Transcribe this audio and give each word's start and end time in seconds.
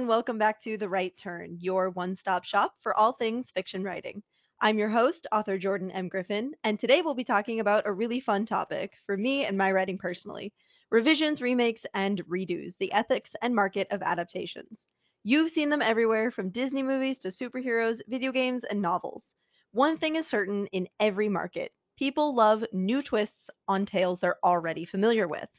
and 0.00 0.08
welcome 0.08 0.38
back 0.38 0.62
to 0.62 0.78
The 0.78 0.88
Write 0.88 1.12
Turn, 1.22 1.58
your 1.60 1.90
one 1.90 2.16
stop 2.16 2.42
shop 2.42 2.72
for 2.82 2.94
all 2.94 3.12
things 3.12 3.44
fiction 3.52 3.84
writing. 3.84 4.22
I'm 4.62 4.78
your 4.78 4.88
host, 4.88 5.26
author 5.30 5.58
Jordan 5.58 5.90
M. 5.90 6.08
Griffin, 6.08 6.52
and 6.64 6.80
today 6.80 7.02
we'll 7.02 7.14
be 7.14 7.22
talking 7.22 7.60
about 7.60 7.86
a 7.86 7.92
really 7.92 8.18
fun 8.18 8.46
topic 8.46 8.92
for 9.04 9.18
me 9.18 9.44
and 9.44 9.58
my 9.58 9.70
writing 9.70 9.98
personally 9.98 10.54
revisions, 10.90 11.42
remakes, 11.42 11.82
and 11.92 12.22
redos, 12.26 12.72
the 12.80 12.90
ethics 12.92 13.28
and 13.42 13.54
market 13.54 13.88
of 13.90 14.00
adaptations. 14.00 14.78
You've 15.22 15.52
seen 15.52 15.68
them 15.68 15.82
everywhere 15.82 16.30
from 16.30 16.48
Disney 16.48 16.82
movies 16.82 17.18
to 17.18 17.28
superheroes, 17.28 17.98
video 18.08 18.32
games, 18.32 18.64
and 18.70 18.80
novels. 18.80 19.24
One 19.72 19.98
thing 19.98 20.16
is 20.16 20.26
certain 20.26 20.66
in 20.68 20.88
every 20.98 21.28
market 21.28 21.72
people 21.98 22.34
love 22.34 22.64
new 22.72 23.02
twists 23.02 23.50
on 23.68 23.84
tales 23.84 24.18
they're 24.22 24.42
already 24.42 24.86
familiar 24.86 25.28
with. 25.28 25.50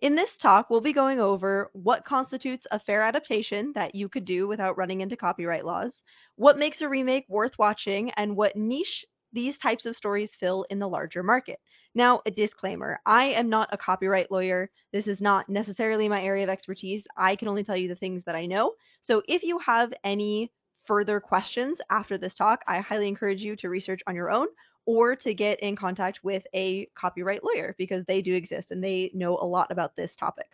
In 0.00 0.14
this 0.14 0.36
talk, 0.36 0.70
we'll 0.70 0.80
be 0.80 0.92
going 0.92 1.18
over 1.18 1.70
what 1.72 2.04
constitutes 2.04 2.64
a 2.70 2.78
fair 2.78 3.02
adaptation 3.02 3.72
that 3.74 3.96
you 3.96 4.08
could 4.08 4.24
do 4.24 4.46
without 4.46 4.76
running 4.76 5.00
into 5.00 5.16
copyright 5.16 5.64
laws, 5.64 5.92
what 6.36 6.56
makes 6.56 6.80
a 6.80 6.88
remake 6.88 7.26
worth 7.28 7.58
watching, 7.58 8.10
and 8.12 8.36
what 8.36 8.54
niche 8.54 9.04
these 9.32 9.58
types 9.58 9.86
of 9.86 9.96
stories 9.96 10.30
fill 10.38 10.64
in 10.70 10.78
the 10.78 10.88
larger 10.88 11.24
market. 11.24 11.58
Now, 11.96 12.22
a 12.26 12.30
disclaimer 12.30 13.00
I 13.06 13.24
am 13.24 13.48
not 13.48 13.70
a 13.72 13.78
copyright 13.78 14.30
lawyer. 14.30 14.70
This 14.92 15.08
is 15.08 15.20
not 15.20 15.48
necessarily 15.48 16.08
my 16.08 16.22
area 16.22 16.44
of 16.44 16.50
expertise. 16.50 17.04
I 17.16 17.34
can 17.34 17.48
only 17.48 17.64
tell 17.64 17.76
you 17.76 17.88
the 17.88 17.96
things 17.96 18.22
that 18.24 18.36
I 18.36 18.46
know. 18.46 18.74
So 19.02 19.20
if 19.26 19.42
you 19.42 19.58
have 19.58 19.92
any 20.04 20.52
further 20.86 21.18
questions 21.18 21.76
after 21.90 22.16
this 22.16 22.36
talk, 22.36 22.60
I 22.68 22.78
highly 22.78 23.08
encourage 23.08 23.40
you 23.40 23.56
to 23.56 23.68
research 23.68 24.00
on 24.06 24.14
your 24.14 24.30
own 24.30 24.46
or 24.88 25.14
to 25.14 25.34
get 25.34 25.60
in 25.60 25.76
contact 25.76 26.18
with 26.22 26.42
a 26.54 26.86
copyright 26.94 27.44
lawyer 27.44 27.74
because 27.76 28.06
they 28.06 28.22
do 28.22 28.32
exist 28.34 28.70
and 28.70 28.82
they 28.82 29.10
know 29.12 29.36
a 29.36 29.44
lot 29.44 29.70
about 29.70 29.94
this 29.94 30.16
topic. 30.18 30.46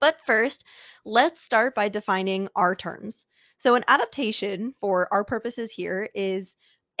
But 0.00 0.14
first, 0.24 0.62
let's 1.04 1.34
start 1.44 1.74
by 1.74 1.88
defining 1.88 2.48
our 2.54 2.76
terms. 2.76 3.24
So, 3.58 3.74
an 3.74 3.82
adaptation, 3.88 4.72
for 4.80 5.12
our 5.12 5.24
purposes 5.24 5.72
here, 5.74 6.08
is 6.14 6.46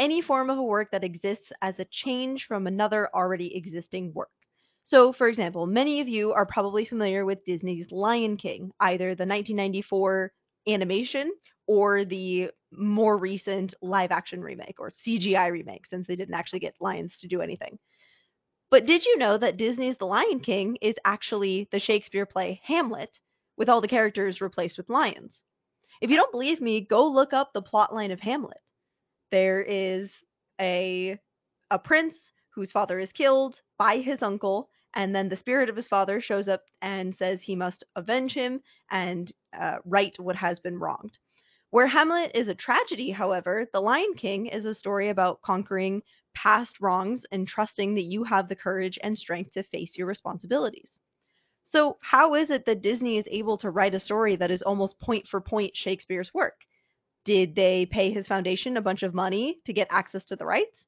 any 0.00 0.22
form 0.22 0.50
of 0.50 0.58
a 0.58 0.62
work 0.62 0.90
that 0.90 1.04
exists 1.04 1.52
as 1.62 1.78
a 1.78 1.86
change 1.88 2.46
from 2.48 2.66
another 2.66 3.08
already 3.14 3.56
existing 3.56 4.12
work. 4.12 4.30
So, 4.82 5.12
for 5.12 5.28
example, 5.28 5.66
many 5.66 6.00
of 6.00 6.08
you 6.08 6.32
are 6.32 6.46
probably 6.46 6.84
familiar 6.84 7.24
with 7.24 7.44
Disney's 7.44 7.92
Lion 7.92 8.38
King, 8.38 8.72
either 8.80 9.14
the 9.14 9.24
1994 9.24 10.32
animation 10.66 11.30
or 11.68 12.04
the 12.04 12.50
more 12.76 13.16
recent 13.16 13.74
live 13.82 14.10
action 14.10 14.40
remake 14.42 14.76
or 14.78 14.92
CGI 15.06 15.50
remake, 15.50 15.86
since 15.86 16.06
they 16.06 16.16
didn't 16.16 16.34
actually 16.34 16.60
get 16.60 16.74
lions 16.80 17.12
to 17.20 17.28
do 17.28 17.40
anything. 17.40 17.78
But 18.70 18.86
did 18.86 19.04
you 19.04 19.18
know 19.18 19.38
that 19.38 19.56
Disney's 19.56 19.98
The 19.98 20.06
Lion 20.06 20.40
King 20.40 20.76
is 20.82 20.96
actually 21.04 21.68
the 21.70 21.78
Shakespeare 21.78 22.26
play 22.26 22.60
Hamlet, 22.64 23.10
with 23.56 23.68
all 23.68 23.80
the 23.80 23.88
characters 23.88 24.40
replaced 24.40 24.76
with 24.76 24.88
lions? 24.88 25.32
If 26.00 26.10
you 26.10 26.16
don't 26.16 26.32
believe 26.32 26.60
me, 26.60 26.80
go 26.80 27.06
look 27.06 27.32
up 27.32 27.52
the 27.52 27.62
plotline 27.62 28.12
of 28.12 28.20
Hamlet. 28.20 28.60
There 29.30 29.62
is 29.62 30.10
a 30.60 31.18
a 31.70 31.78
prince 31.78 32.16
whose 32.54 32.72
father 32.72 33.00
is 33.00 33.10
killed 33.12 33.60
by 33.78 33.98
his 33.98 34.22
uncle, 34.22 34.68
and 34.94 35.14
then 35.14 35.28
the 35.28 35.36
spirit 35.36 35.68
of 35.68 35.76
his 35.76 35.88
father 35.88 36.20
shows 36.20 36.46
up 36.46 36.62
and 36.82 37.16
says 37.16 37.40
he 37.40 37.56
must 37.56 37.84
avenge 37.96 38.32
him 38.32 38.60
and 38.90 39.32
uh, 39.58 39.78
right 39.84 40.14
what 40.18 40.36
has 40.36 40.60
been 40.60 40.78
wronged. 40.78 41.18
Where 41.74 41.88
Hamlet 41.88 42.30
is 42.36 42.46
a 42.46 42.54
tragedy, 42.54 43.10
however, 43.10 43.68
The 43.72 43.80
Lion 43.80 44.14
King 44.14 44.46
is 44.46 44.64
a 44.64 44.76
story 44.76 45.08
about 45.08 45.42
conquering 45.42 46.04
past 46.32 46.80
wrongs 46.80 47.26
and 47.32 47.48
trusting 47.48 47.96
that 47.96 48.04
you 48.04 48.22
have 48.22 48.48
the 48.48 48.54
courage 48.54 48.96
and 49.02 49.18
strength 49.18 49.54
to 49.54 49.64
face 49.64 49.98
your 49.98 50.06
responsibilities. 50.06 50.88
So, 51.64 51.98
how 52.00 52.36
is 52.36 52.48
it 52.50 52.64
that 52.66 52.82
Disney 52.82 53.18
is 53.18 53.26
able 53.26 53.58
to 53.58 53.72
write 53.72 53.96
a 53.96 53.98
story 53.98 54.36
that 54.36 54.52
is 54.52 54.62
almost 54.62 55.00
point 55.00 55.26
for 55.26 55.40
point 55.40 55.72
Shakespeare's 55.74 56.32
work? 56.32 56.60
Did 57.24 57.56
they 57.56 57.86
pay 57.86 58.12
his 58.12 58.28
foundation 58.28 58.76
a 58.76 58.80
bunch 58.80 59.02
of 59.02 59.12
money 59.12 59.58
to 59.64 59.72
get 59.72 59.88
access 59.90 60.22
to 60.26 60.36
the 60.36 60.46
rights? 60.46 60.84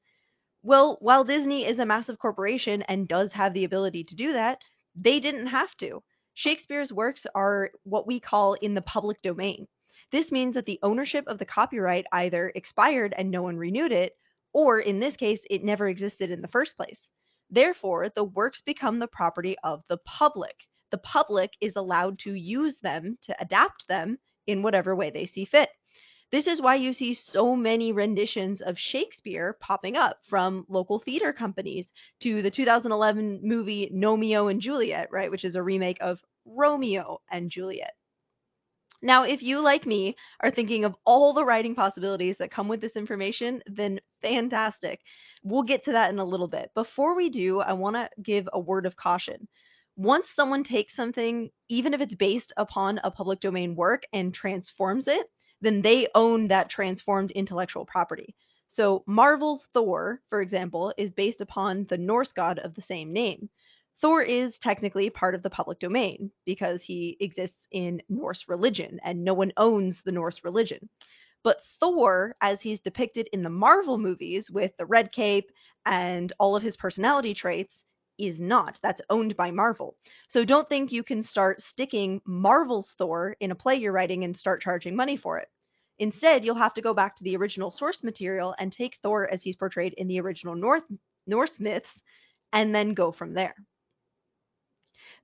Well, 0.63 0.99
while 1.01 1.25
Disney 1.25 1.65
is 1.65 1.79
a 1.79 1.85
massive 1.85 2.17
corporation 2.17 2.81
and 2.83 3.09
does 3.09 3.33
have 3.33 3.53
the 3.53 3.65
ability 3.65 4.05
to 4.05 4.15
do 4.15 4.31
that, 4.31 4.59
they 4.95 5.19
didn't 5.19 5.47
have 5.47 5.75
to. 5.81 6.01
Shakespeare's 6.33 6.93
works 6.93 7.25
are 7.35 7.71
what 7.83 8.07
we 8.07 8.21
call 8.21 8.53
in 8.53 8.73
the 8.73 8.81
public 8.81 9.21
domain. 9.21 9.67
This 10.11 10.31
means 10.31 10.53
that 10.53 10.65
the 10.65 10.79
ownership 10.83 11.27
of 11.27 11.37
the 11.37 11.45
copyright 11.45 12.05
either 12.13 12.51
expired 12.55 13.13
and 13.17 13.29
no 13.29 13.41
one 13.41 13.57
renewed 13.57 13.91
it, 13.91 14.17
or 14.53 14.79
in 14.79 14.99
this 14.99 15.17
case, 15.17 15.41
it 15.49 15.63
never 15.63 15.87
existed 15.89 16.31
in 16.31 16.41
the 16.41 16.47
first 16.47 16.77
place. 16.77 17.09
Therefore, 17.49 18.09
the 18.09 18.23
works 18.23 18.61
become 18.65 18.99
the 18.99 19.07
property 19.07 19.57
of 19.63 19.83
the 19.89 19.97
public. 19.97 20.55
The 20.91 20.97
public 20.97 21.51
is 21.59 21.75
allowed 21.75 22.19
to 22.19 22.33
use 22.33 22.79
them, 22.79 23.17
to 23.23 23.35
adapt 23.41 23.87
them 23.89 24.19
in 24.45 24.63
whatever 24.63 24.95
way 24.95 25.09
they 25.09 25.25
see 25.25 25.43
fit. 25.43 25.69
This 26.31 26.47
is 26.47 26.61
why 26.61 26.75
you 26.75 26.93
see 26.93 27.13
so 27.13 27.55
many 27.55 27.91
renditions 27.91 28.61
of 28.61 28.77
Shakespeare 28.77 29.57
popping 29.59 29.97
up 29.97 30.17
from 30.29 30.65
local 30.69 30.99
theater 30.99 31.33
companies 31.33 31.91
to 32.21 32.41
the 32.41 32.51
2011 32.51 33.41
movie 33.43 33.89
Gnomeo 33.93 34.49
and 34.49 34.61
Juliet, 34.61 35.09
right, 35.11 35.31
which 35.31 35.43
is 35.43 35.55
a 35.55 35.63
remake 35.63 35.97
of 35.99 36.19
Romeo 36.45 37.21
and 37.29 37.51
Juliet. 37.51 37.96
Now, 39.01 39.23
if 39.23 39.43
you, 39.43 39.59
like 39.59 39.85
me, 39.85 40.15
are 40.39 40.51
thinking 40.51 40.83
of 40.83 40.95
all 41.05 41.33
the 41.33 41.45
writing 41.45 41.75
possibilities 41.75 42.37
that 42.39 42.51
come 42.51 42.67
with 42.67 42.81
this 42.81 42.95
information, 42.95 43.61
then 43.67 43.99
fantastic. 44.21 45.01
We'll 45.43 45.63
get 45.63 45.85
to 45.85 45.91
that 45.91 46.09
in 46.11 46.19
a 46.19 46.25
little 46.25 46.47
bit. 46.47 46.71
Before 46.73 47.15
we 47.15 47.29
do, 47.29 47.59
I 47.59 47.73
want 47.73 47.95
to 47.95 48.09
give 48.21 48.49
a 48.51 48.59
word 48.59 48.85
of 48.85 48.95
caution. 48.95 49.47
Once 49.95 50.25
someone 50.35 50.63
takes 50.63 50.95
something, 50.95 51.49
even 51.69 51.93
if 51.93 52.01
it's 52.01 52.15
based 52.15 52.53
upon 52.57 52.99
a 53.03 53.11
public 53.11 53.39
domain 53.39 53.75
work, 53.75 54.03
and 54.13 54.33
transforms 54.33 55.07
it, 55.07 55.27
then 55.61 55.81
they 55.81 56.07
own 56.13 56.47
that 56.47 56.69
transformed 56.69 57.31
intellectual 57.31 57.85
property. 57.85 58.35
So, 58.69 59.03
Marvel's 59.07 59.65
Thor, 59.73 60.21
for 60.29 60.41
example, 60.41 60.93
is 60.97 61.11
based 61.11 61.41
upon 61.41 61.85
the 61.89 61.97
Norse 61.97 62.31
god 62.33 62.59
of 62.59 62.75
the 62.75 62.81
same 62.81 63.13
name. 63.13 63.49
Thor 63.99 64.21
is 64.21 64.53
technically 64.59 65.09
part 65.09 65.33
of 65.33 65.41
the 65.41 65.49
public 65.49 65.79
domain 65.79 66.31
because 66.45 66.83
he 66.83 67.17
exists 67.19 67.65
in 67.71 68.01
Norse 68.09 68.43
religion 68.47 68.99
and 69.03 69.23
no 69.23 69.33
one 69.33 69.51
owns 69.57 70.01
the 70.03 70.11
Norse 70.11 70.41
religion. 70.43 70.87
But 71.43 71.57
Thor, 71.79 72.35
as 72.41 72.61
he's 72.61 72.81
depicted 72.81 73.27
in 73.33 73.41
the 73.41 73.49
Marvel 73.49 73.97
movies 73.97 74.51
with 74.51 74.71
the 74.77 74.85
red 74.85 75.11
cape 75.11 75.49
and 75.85 76.31
all 76.39 76.55
of 76.55 76.61
his 76.61 76.77
personality 76.77 77.33
traits, 77.33 77.83
is 78.19 78.39
not. 78.39 78.77
That's 78.81 79.01
owned 79.09 79.35
by 79.35 79.51
Marvel. 79.51 79.95
So 80.29 80.43
don't 80.43 80.67
think 80.67 80.91
you 80.91 81.03
can 81.03 81.23
start 81.23 81.61
sticking 81.61 82.21
Marvel's 82.25 82.93
Thor 82.97 83.35
in 83.39 83.51
a 83.51 83.55
play 83.55 83.75
you're 83.75 83.91
writing 83.93 84.23
and 84.23 84.35
start 84.35 84.61
charging 84.61 84.95
money 84.95 85.17
for 85.17 85.39
it. 85.39 85.47
Instead, 85.99 86.43
you'll 86.43 86.55
have 86.55 86.73
to 86.75 86.81
go 86.81 86.93
back 86.93 87.17
to 87.17 87.23
the 87.23 87.35
original 87.35 87.71
source 87.71 88.03
material 88.03 88.53
and 88.59 88.71
take 88.71 88.97
Thor 89.01 89.27
as 89.31 89.41
he's 89.41 89.55
portrayed 89.55 89.93
in 89.93 90.07
the 90.07 90.19
original 90.19 90.55
North, 90.55 90.83
Norse 91.25 91.59
myths 91.59 91.89
and 92.53 92.73
then 92.73 92.93
go 92.93 93.11
from 93.11 93.33
there. 93.33 93.55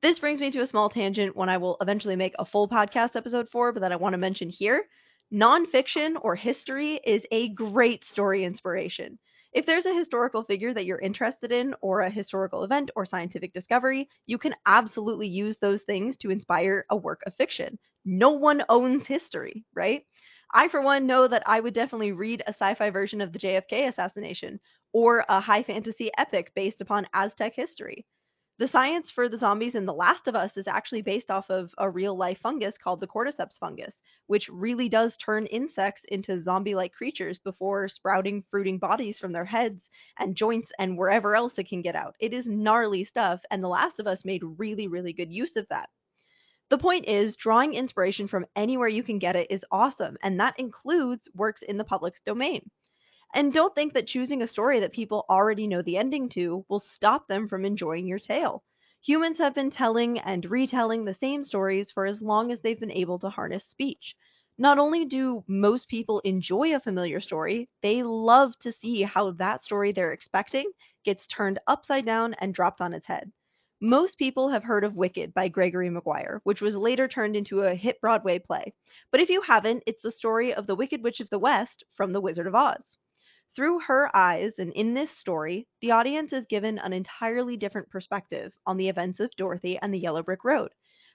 This 0.04 0.20
brings 0.20 0.42
me 0.42 0.52
to 0.52 0.62
a 0.62 0.68
small 0.68 0.90
tangent 0.90 1.34
one 1.34 1.48
I 1.48 1.56
will 1.56 1.78
eventually 1.80 2.18
make 2.18 2.36
a 2.38 2.44
full 2.46 2.68
podcast 2.68 3.16
episode 3.16 3.50
for, 3.50 3.72
but 3.72 3.80
that 3.80 3.94
I 3.94 3.96
want 3.96 4.12
to 4.14 4.18
mention 4.18 4.50
here. 4.50 4.86
Nonfiction 5.34 6.18
or 6.22 6.36
history 6.36 7.00
is 7.06 7.26
a 7.32 7.54
great 7.54 8.04
story 8.04 8.44
inspiration. 8.44 9.18
If 9.54 9.66
there's 9.66 9.86
a 9.86 9.98
historical 9.98 10.44
figure 10.44 10.74
that 10.74 10.84
you're 10.84 11.00
interested 11.00 11.54
in, 11.54 11.74
or 11.82 12.02
a 12.02 12.10
historical 12.10 12.66
event 12.66 12.92
or 12.98 13.06
scientific 13.06 13.54
discovery, 13.54 14.10
you 14.26 14.38
can 14.38 14.54
absolutely 14.66 15.30
use 15.30 15.58
those 15.60 15.82
things 15.84 16.18
to 16.18 16.32
inspire 16.32 16.86
a 16.90 16.98
work 16.98 17.22
of 17.26 17.34
fiction. 17.36 17.80
No 18.04 18.32
one 18.32 18.62
owns 18.68 19.08
history, 19.08 19.64
right? 19.74 20.06
I, 20.54 20.68
for 20.68 20.82
one, 20.82 21.08
know 21.08 21.30
that 21.30 21.44
I 21.46 21.62
would 21.62 21.74
definitely 21.74 22.12
read 22.12 22.42
a 22.46 22.50
sci 22.50 22.76
fi 22.76 22.90
version 22.90 23.22
of 23.22 23.32
the 23.32 23.40
JFK 23.40 23.88
assassination 23.88 24.60
or 24.92 25.24
a 25.30 25.40
high 25.40 25.64
fantasy 25.64 26.12
epic 26.18 26.52
based 26.56 26.82
upon 26.82 27.08
Aztec 27.14 27.54
history. 27.56 28.06
The 28.60 28.68
science 28.68 29.10
for 29.10 29.28
the 29.28 29.40
zombies 29.40 29.74
in 29.74 29.88
The 29.88 29.96
Last 29.96 30.28
of 30.28 30.36
Us 30.36 30.58
is 30.58 30.68
actually 30.68 31.02
based 31.02 31.32
off 31.32 31.50
of 31.50 31.74
a 31.80 31.90
real 31.90 32.16
life 32.16 32.38
fungus 32.38 32.78
called 32.78 33.00
the 33.00 33.08
cordyceps 33.08 33.58
fungus, 33.58 34.00
which 34.28 34.48
really 34.48 34.88
does 34.90 35.18
turn 35.18 35.48
insects 35.48 36.04
into 36.10 36.40
zombie 36.40 36.76
like 36.76 36.94
creatures 36.94 37.40
before 37.40 37.90
sprouting 37.90 38.44
fruiting 38.52 38.78
bodies 38.78 39.18
from 39.18 39.32
their 39.32 39.46
heads 39.46 39.90
and 40.20 40.36
joints 40.36 40.72
and 40.78 40.96
wherever 40.96 41.36
else 41.36 41.58
it 41.58 41.68
can 41.68 41.82
get 41.82 41.96
out. 41.96 42.16
It 42.20 42.32
is 42.32 42.46
gnarly 42.46 43.04
stuff, 43.06 43.42
and 43.50 43.64
The 43.64 43.70
Last 43.70 44.00
of 44.00 44.06
Us 44.06 44.24
made 44.24 44.44
really, 44.44 44.88
really 44.88 45.14
good 45.14 45.32
use 45.32 45.56
of 45.56 45.68
that. 45.70 45.90
The 46.70 46.78
point 46.78 47.08
is, 47.08 47.36
drawing 47.36 47.74
inspiration 47.74 48.28
from 48.28 48.46
anywhere 48.56 48.88
you 48.88 49.02
can 49.02 49.18
get 49.18 49.36
it 49.36 49.50
is 49.50 49.66
awesome, 49.72 50.16
and 50.22 50.40
that 50.40 50.60
includes 50.60 51.28
works 51.34 51.64
in 51.64 51.78
the 51.78 51.84
public 51.84 52.14
domain. 52.24 52.70
And 53.36 53.52
don't 53.52 53.74
think 53.74 53.94
that 53.94 54.06
choosing 54.06 54.44
a 54.44 54.48
story 54.48 54.80
that 54.80 54.94
people 54.94 55.26
already 55.28 55.66
know 55.66 55.82
the 55.82 55.98
ending 55.98 56.30
to 56.30 56.66
will 56.70 56.80
stop 56.80 57.28
them 57.28 57.48
from 57.48 57.66
enjoying 57.66 58.06
your 58.06 58.20
tale. 58.20 58.64
Humans 59.02 59.40
have 59.40 59.56
been 59.56 59.72
telling 59.72 60.20
and 60.20 60.46
retelling 60.46 61.04
the 61.04 61.16
same 61.16 61.44
stories 61.44 61.90
for 61.92 62.06
as 62.06 62.22
long 62.22 62.52
as 62.52 62.62
they've 62.62 62.80
been 62.80 62.92
able 62.92 63.18
to 63.20 63.30
harness 63.30 63.66
speech. 63.66 64.16
Not 64.60 64.78
only 64.78 65.06
do 65.06 65.44
most 65.48 65.90
people 65.90 66.20
enjoy 66.20 66.76
a 66.76 66.80
familiar 66.80 67.20
story, 67.20 67.70
they 67.82 68.04
love 68.04 68.56
to 68.62 68.72
see 68.72 69.02
how 69.02 69.32
that 69.32 69.64
story 69.64 69.92
they're 69.92 70.14
expecting 70.14 70.72
gets 71.04 71.26
turned 71.28 71.58
upside 71.66 72.06
down 72.06 72.36
and 72.36 72.54
dropped 72.54 72.82
on 72.82 72.94
its 72.94 73.08
head. 73.08 73.32
Most 73.82 74.20
people 74.20 74.50
have 74.50 74.64
heard 74.64 74.84
of 74.84 74.96
Wicked 74.96 75.34
by 75.34 75.48
Gregory 75.48 75.90
Maguire, 75.90 76.40
which 76.44 76.62
was 76.62 76.76
later 76.76 77.08
turned 77.08 77.36
into 77.36 77.62
a 77.62 77.74
hit 77.74 78.00
Broadway 78.00 78.38
play. 78.38 78.76
But 79.12 79.22
if 79.22 79.30
you 79.30 79.42
haven't, 79.42 79.84
it's 79.88 80.04
the 80.04 80.12
story 80.12 80.54
of 80.54 80.68
the 80.68 80.76
Wicked 80.76 81.04
Witch 81.04 81.20
of 81.20 81.30
the 81.32 81.40
West 81.40 81.84
from 81.96 82.14
The 82.14 82.22
Wizard 82.22 82.46
of 82.46 82.54
Oz. 82.54 83.00
Through 83.56 83.82
her 83.82 84.10
eyes, 84.16 84.58
and 84.58 84.74
in 84.74 84.96
this 84.96 85.12
story, 85.12 85.68
the 85.80 85.92
audience 85.92 86.34
is 86.34 86.48
given 86.48 86.80
an 86.80 86.92
entirely 86.92 87.56
different 87.56 87.88
perspective 87.92 88.52
on 88.66 88.78
the 88.78 88.90
events 88.90 89.20
of 89.20 89.30
Dorothy 89.36 89.78
and 89.78 89.94
the 89.94 90.00
Yellow 90.00 90.24
Brick 90.24 90.44
Road. 90.44 90.72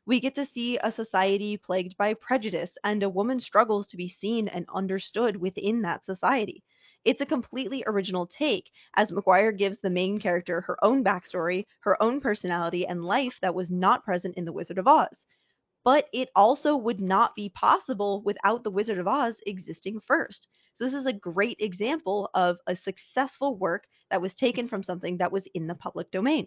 We 0.06 0.20
get 0.20 0.37
to 0.37 0.46
see 0.46 0.79
a 0.79 0.93
society 0.93 1.56
plagued 1.56 1.96
by 1.96 2.14
prejudice, 2.14 2.79
and 2.85 3.02
a 3.02 3.08
woman 3.08 3.40
struggles 3.40 3.88
to 3.88 3.96
be 3.96 4.08
seen 4.08 4.46
and 4.46 4.67
understood 4.73 5.37
within 5.37 5.82
that 5.82 6.05
society. 6.05 6.62
It's 7.05 7.20
a 7.20 7.26
completely 7.26 7.82
original 7.88 8.29
take, 8.29 8.70
as 8.94 9.11
Maguire 9.11 9.50
gives 9.50 9.81
the 9.81 9.91
main 9.91 10.20
character 10.20 10.61
her 10.61 10.79
own 10.84 11.02
backstory, 11.02 11.67
her 11.81 12.00
own 12.00 12.20
personality, 12.20 12.87
and 12.87 13.05
life 13.05 13.37
that 13.43 13.56
was 13.56 13.69
not 13.69 14.05
present 14.05 14.37
in 14.37 14.44
The 14.44 14.52
Wizard 14.52 14.79
of 14.79 14.87
Oz. 14.87 15.25
But 15.82 16.06
it 16.12 16.29
also 16.37 16.76
would 16.76 17.00
not 17.00 17.34
be 17.34 17.49
possible 17.49 18.23
without 18.23 18.62
The 18.62 18.70
Wizard 18.70 18.99
of 18.99 19.08
Oz 19.08 19.34
existing 19.44 20.02
first. 20.06 20.46
So, 20.79 20.85
this 20.85 20.95
is 20.95 21.07
a 21.07 21.13
great 21.13 21.57
example 21.59 22.31
of 22.35 22.59
a 22.69 22.77
successful 22.77 23.57
work 23.57 23.89
that 24.11 24.23
was 24.23 24.33
taken 24.35 24.69
from 24.69 24.85
something 24.85 25.17
that 25.17 25.33
was 25.33 25.45
in 25.55 25.67
the 25.67 25.75
public 25.75 26.09
domain. 26.13 26.47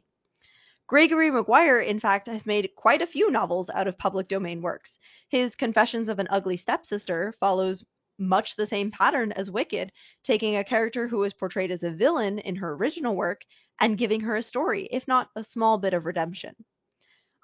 Gregory 0.88 1.30
Maguire, 1.30 1.82
in 1.82 2.00
fact, 2.00 2.28
has 2.28 2.46
made 2.46 2.70
quite 2.78 3.02
a 3.02 3.08
few 3.08 3.30
novels 3.30 3.70
out 3.70 3.88
of 3.88 3.98
public 3.98 4.30
domain 4.30 4.62
works. 4.62 4.98
His 5.28 5.54
Confessions 5.56 6.08
of 6.08 6.18
an 6.20 6.30
Ugly 6.30 6.58
Stepsister 6.58 7.34
follows 7.42 7.86
much 8.18 8.56
the 8.56 8.68
same 8.68 8.90
pattern 8.90 9.34
as 9.34 9.52
Wicked, 9.52 9.92
taking 10.24 10.56
a 10.56 10.64
character 10.64 11.10
who 11.10 11.18
was 11.18 11.34
portrayed 11.34 11.72
as 11.72 11.84
a 11.84 11.92
villain 11.92 12.40
in 12.40 12.56
her 12.56 12.76
original 12.76 13.18
work 13.18 13.42
and 13.82 13.98
giving 13.98 14.22
her 14.22 14.38
a 14.38 14.44
story, 14.44 14.88
if 14.92 15.06
not 15.10 15.30
a 15.36 15.44
small 15.44 15.78
bit 15.78 15.94
of 15.94 16.06
redemption. 16.06 16.56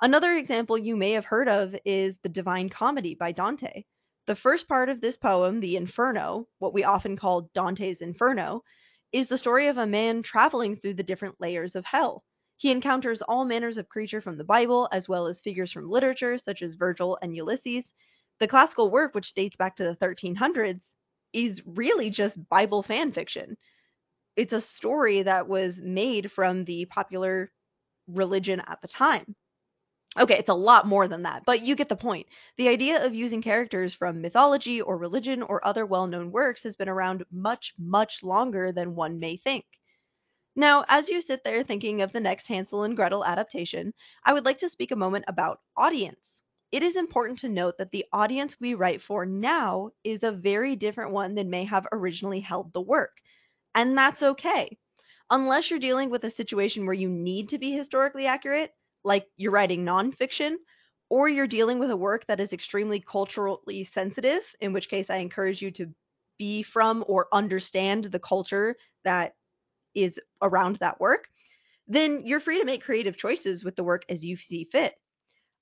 Another 0.01 0.37
example 0.37 0.77
you 0.77 0.95
may 0.95 1.11
have 1.11 1.25
heard 1.25 1.49
of 1.49 1.75
is 1.83 2.15
the 2.23 2.29
Divine 2.29 2.69
Comedy 2.69 3.13
by 3.13 3.33
Dante. 3.33 3.83
The 4.27 4.35
first 4.35 4.67
part 4.67 4.89
of 4.89 4.99
this 4.99 5.15
poem, 5.15 5.61
the 5.61 5.77
Inferno, 5.77 6.49
what 6.59 6.73
we 6.73 6.83
often 6.83 7.15
call 7.15 7.49
Dante's 7.53 8.01
Inferno, 8.01 8.61
is 9.13 9.29
the 9.29 9.37
story 9.37 9.69
of 9.69 9.77
a 9.77 9.87
man 9.87 10.21
traveling 10.21 10.75
through 10.75 10.95
the 10.95 11.03
different 11.03 11.39
layers 11.39 11.75
of 11.75 11.85
hell. 11.85 12.25
He 12.57 12.69
encounters 12.69 13.21
all 13.21 13.45
manners 13.45 13.77
of 13.77 13.87
creature 13.87 14.19
from 14.19 14.37
the 14.37 14.43
Bible, 14.43 14.89
as 14.91 15.07
well 15.07 15.27
as 15.27 15.39
figures 15.39 15.71
from 15.71 15.89
literature 15.89 16.37
such 16.37 16.61
as 16.61 16.75
Virgil 16.75 17.17
and 17.21 17.33
Ulysses, 17.37 17.85
the 18.41 18.49
classical 18.49 18.91
work, 18.91 19.15
which 19.15 19.33
dates 19.33 19.55
back 19.55 19.77
to 19.77 19.83
the 19.83 19.95
1300s, 19.95 20.81
is 21.31 21.61
really 21.65 22.09
just 22.09 22.49
Bible 22.49 22.83
fan 22.83 23.13
fiction. 23.13 23.55
It's 24.35 24.51
a 24.51 24.59
story 24.59 25.23
that 25.23 25.47
was 25.47 25.77
made 25.77 26.33
from 26.33 26.65
the 26.65 26.85
popular 26.87 27.49
religion 28.07 28.61
at 28.67 28.81
the 28.81 28.89
time. 28.89 29.37
Okay, 30.19 30.37
it's 30.37 30.49
a 30.49 30.53
lot 30.53 30.87
more 30.87 31.07
than 31.07 31.23
that, 31.23 31.43
but 31.45 31.61
you 31.61 31.75
get 31.75 31.89
the 31.89 31.95
point. 31.95 32.27
The 32.57 32.69
idea 32.69 33.05
of 33.05 33.13
using 33.13 33.41
characters 33.41 33.93
from 33.93 34.21
mythology 34.21 34.81
or 34.81 34.97
religion 34.97 35.43
or 35.43 35.65
other 35.65 35.85
well 35.85 36.07
known 36.07 36.31
works 36.31 36.63
has 36.63 36.75
been 36.75 36.89
around 36.89 37.23
much, 37.31 37.73
much 37.77 38.23
longer 38.23 38.71
than 38.71 38.95
one 38.95 39.19
may 39.19 39.37
think. 39.37 39.65
Now, 40.55 40.85
as 40.87 41.07
you 41.07 41.21
sit 41.21 41.43
there 41.43 41.63
thinking 41.63 42.01
of 42.01 42.11
the 42.13 42.19
next 42.19 42.47
Hansel 42.47 42.83
and 42.83 42.95
Gretel 42.95 43.23
adaptation, 43.23 43.93
I 44.23 44.33
would 44.33 44.45
like 44.45 44.59
to 44.59 44.69
speak 44.69 44.91
a 44.91 44.95
moment 44.95 45.25
about 45.27 45.59
audience 45.75 46.19
it 46.71 46.83
is 46.83 46.97
important 46.97 47.39
to 47.39 47.49
note 47.49 47.77
that 47.77 47.91
the 47.91 48.05
audience 48.11 48.53
we 48.59 48.73
write 48.73 49.01
for 49.01 49.25
now 49.25 49.91
is 50.03 50.21
a 50.23 50.33
very 50.33 50.75
different 50.75 51.13
one 51.13 51.33
than 51.35 51.49
may 51.49 51.63
have 51.63 51.87
originally 51.93 52.41
held 52.41 52.73
the 52.73 52.81
work. 52.81 53.17
And 53.73 53.97
that's 53.97 54.21
okay. 54.21 54.77
Unless 55.29 55.69
you're 55.69 55.79
dealing 55.79 56.09
with 56.09 56.23
a 56.25 56.31
situation 56.31 56.85
where 56.85 56.93
you 56.93 57.07
need 57.07 57.49
to 57.49 57.57
be 57.57 57.71
historically 57.71 58.25
accurate, 58.25 58.73
like 59.03 59.27
you're 59.37 59.51
writing 59.51 59.85
nonfiction, 59.85 60.55
or 61.09 61.29
you're 61.29 61.47
dealing 61.47 61.79
with 61.79 61.91
a 61.91 61.97
work 61.97 62.25
that 62.27 62.39
is 62.39 62.51
extremely 62.51 62.99
culturally 62.99 63.89
sensitive, 63.93 64.41
in 64.59 64.73
which 64.73 64.89
case 64.89 65.09
I 65.09 65.17
encourage 65.17 65.61
you 65.61 65.71
to 65.71 65.87
be 66.37 66.63
from 66.63 67.03
or 67.07 67.27
understand 67.31 68.05
the 68.05 68.19
culture 68.19 68.75
that 69.03 69.33
is 69.95 70.19
around 70.41 70.77
that 70.77 70.99
work, 70.99 71.27
then 71.87 72.21
you're 72.25 72.39
free 72.41 72.59
to 72.59 72.65
make 72.65 72.83
creative 72.83 73.17
choices 73.17 73.63
with 73.63 73.75
the 73.75 73.83
work 73.83 74.03
as 74.09 74.23
you 74.23 74.37
see 74.37 74.67
fit. 74.71 74.93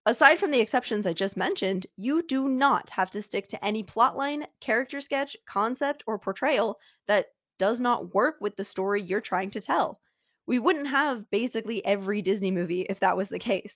Aside 0.08 0.40
from 0.40 0.52
the 0.52 0.60
exceptions 0.60 1.06
I 1.06 1.14
just 1.14 1.38
mentioned, 1.38 1.88
you 1.96 2.24
do 2.28 2.48
not 2.48 2.90
have 2.90 3.12
to 3.12 3.24
stick 3.24 3.50
to 3.50 3.66
any 3.66 3.84
plotline, 3.84 4.46
character 4.62 5.02
sketch, 5.02 5.36
concept, 5.48 6.04
or 6.06 6.20
portrayal 6.20 6.78
that 7.08 7.28
does 7.58 7.80
not 7.80 8.14
work 8.14 8.36
with 8.40 8.56
the 8.56 8.66
story 8.66 9.02
you're 9.02 9.22
trying 9.22 9.50
to 9.52 9.62
tell. 9.62 10.00
We 10.48 10.60
wouldn't 10.60 10.88
have 10.88 11.30
basically 11.32 11.84
every 11.86 12.22
Disney 12.22 12.52
movie 12.52 12.82
if 12.82 13.00
that 13.00 13.18
was 13.18 13.30
the 13.30 13.40
case. 13.40 13.74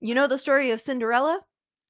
You 0.00 0.14
know 0.14 0.28
the 0.28 0.38
story 0.38 0.70
of 0.70 0.80
Cinderella? 0.80 1.40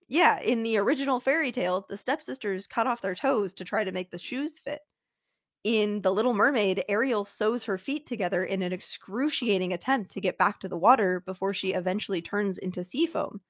Yeah, 0.09 0.41
in 0.41 0.63
the 0.63 0.79
original 0.79 1.21
fairy 1.21 1.53
tale, 1.53 1.85
the 1.89 1.97
stepsisters 1.97 2.67
cut 2.67 2.87
off 2.87 3.03
their 3.03 3.15
toes 3.15 3.55
to 3.55 3.65
try 3.65 3.85
to 3.85 3.93
make 3.93 4.11
the 4.11 4.19
shoes 4.19 4.59
fit. 4.65 4.81
In 5.65 6.01
The 6.03 6.13
Little 6.13 6.35
Mermaid, 6.35 6.85
Ariel 6.89 7.25
sews 7.25 7.65
her 7.65 7.79
feet 7.79 8.07
together 8.07 8.45
in 8.45 8.63
an 8.63 8.73
excruciating 8.73 9.73
attempt 9.73 10.13
to 10.13 10.21
get 10.21 10.39
back 10.39 10.61
to 10.61 10.69
the 10.69 10.79
water 10.79 11.21
before 11.27 11.55
she 11.55 11.73
eventually 11.73 12.23
turns 12.23 12.59
into 12.59 12.85
sea 12.85 13.07
foam 13.07 13.41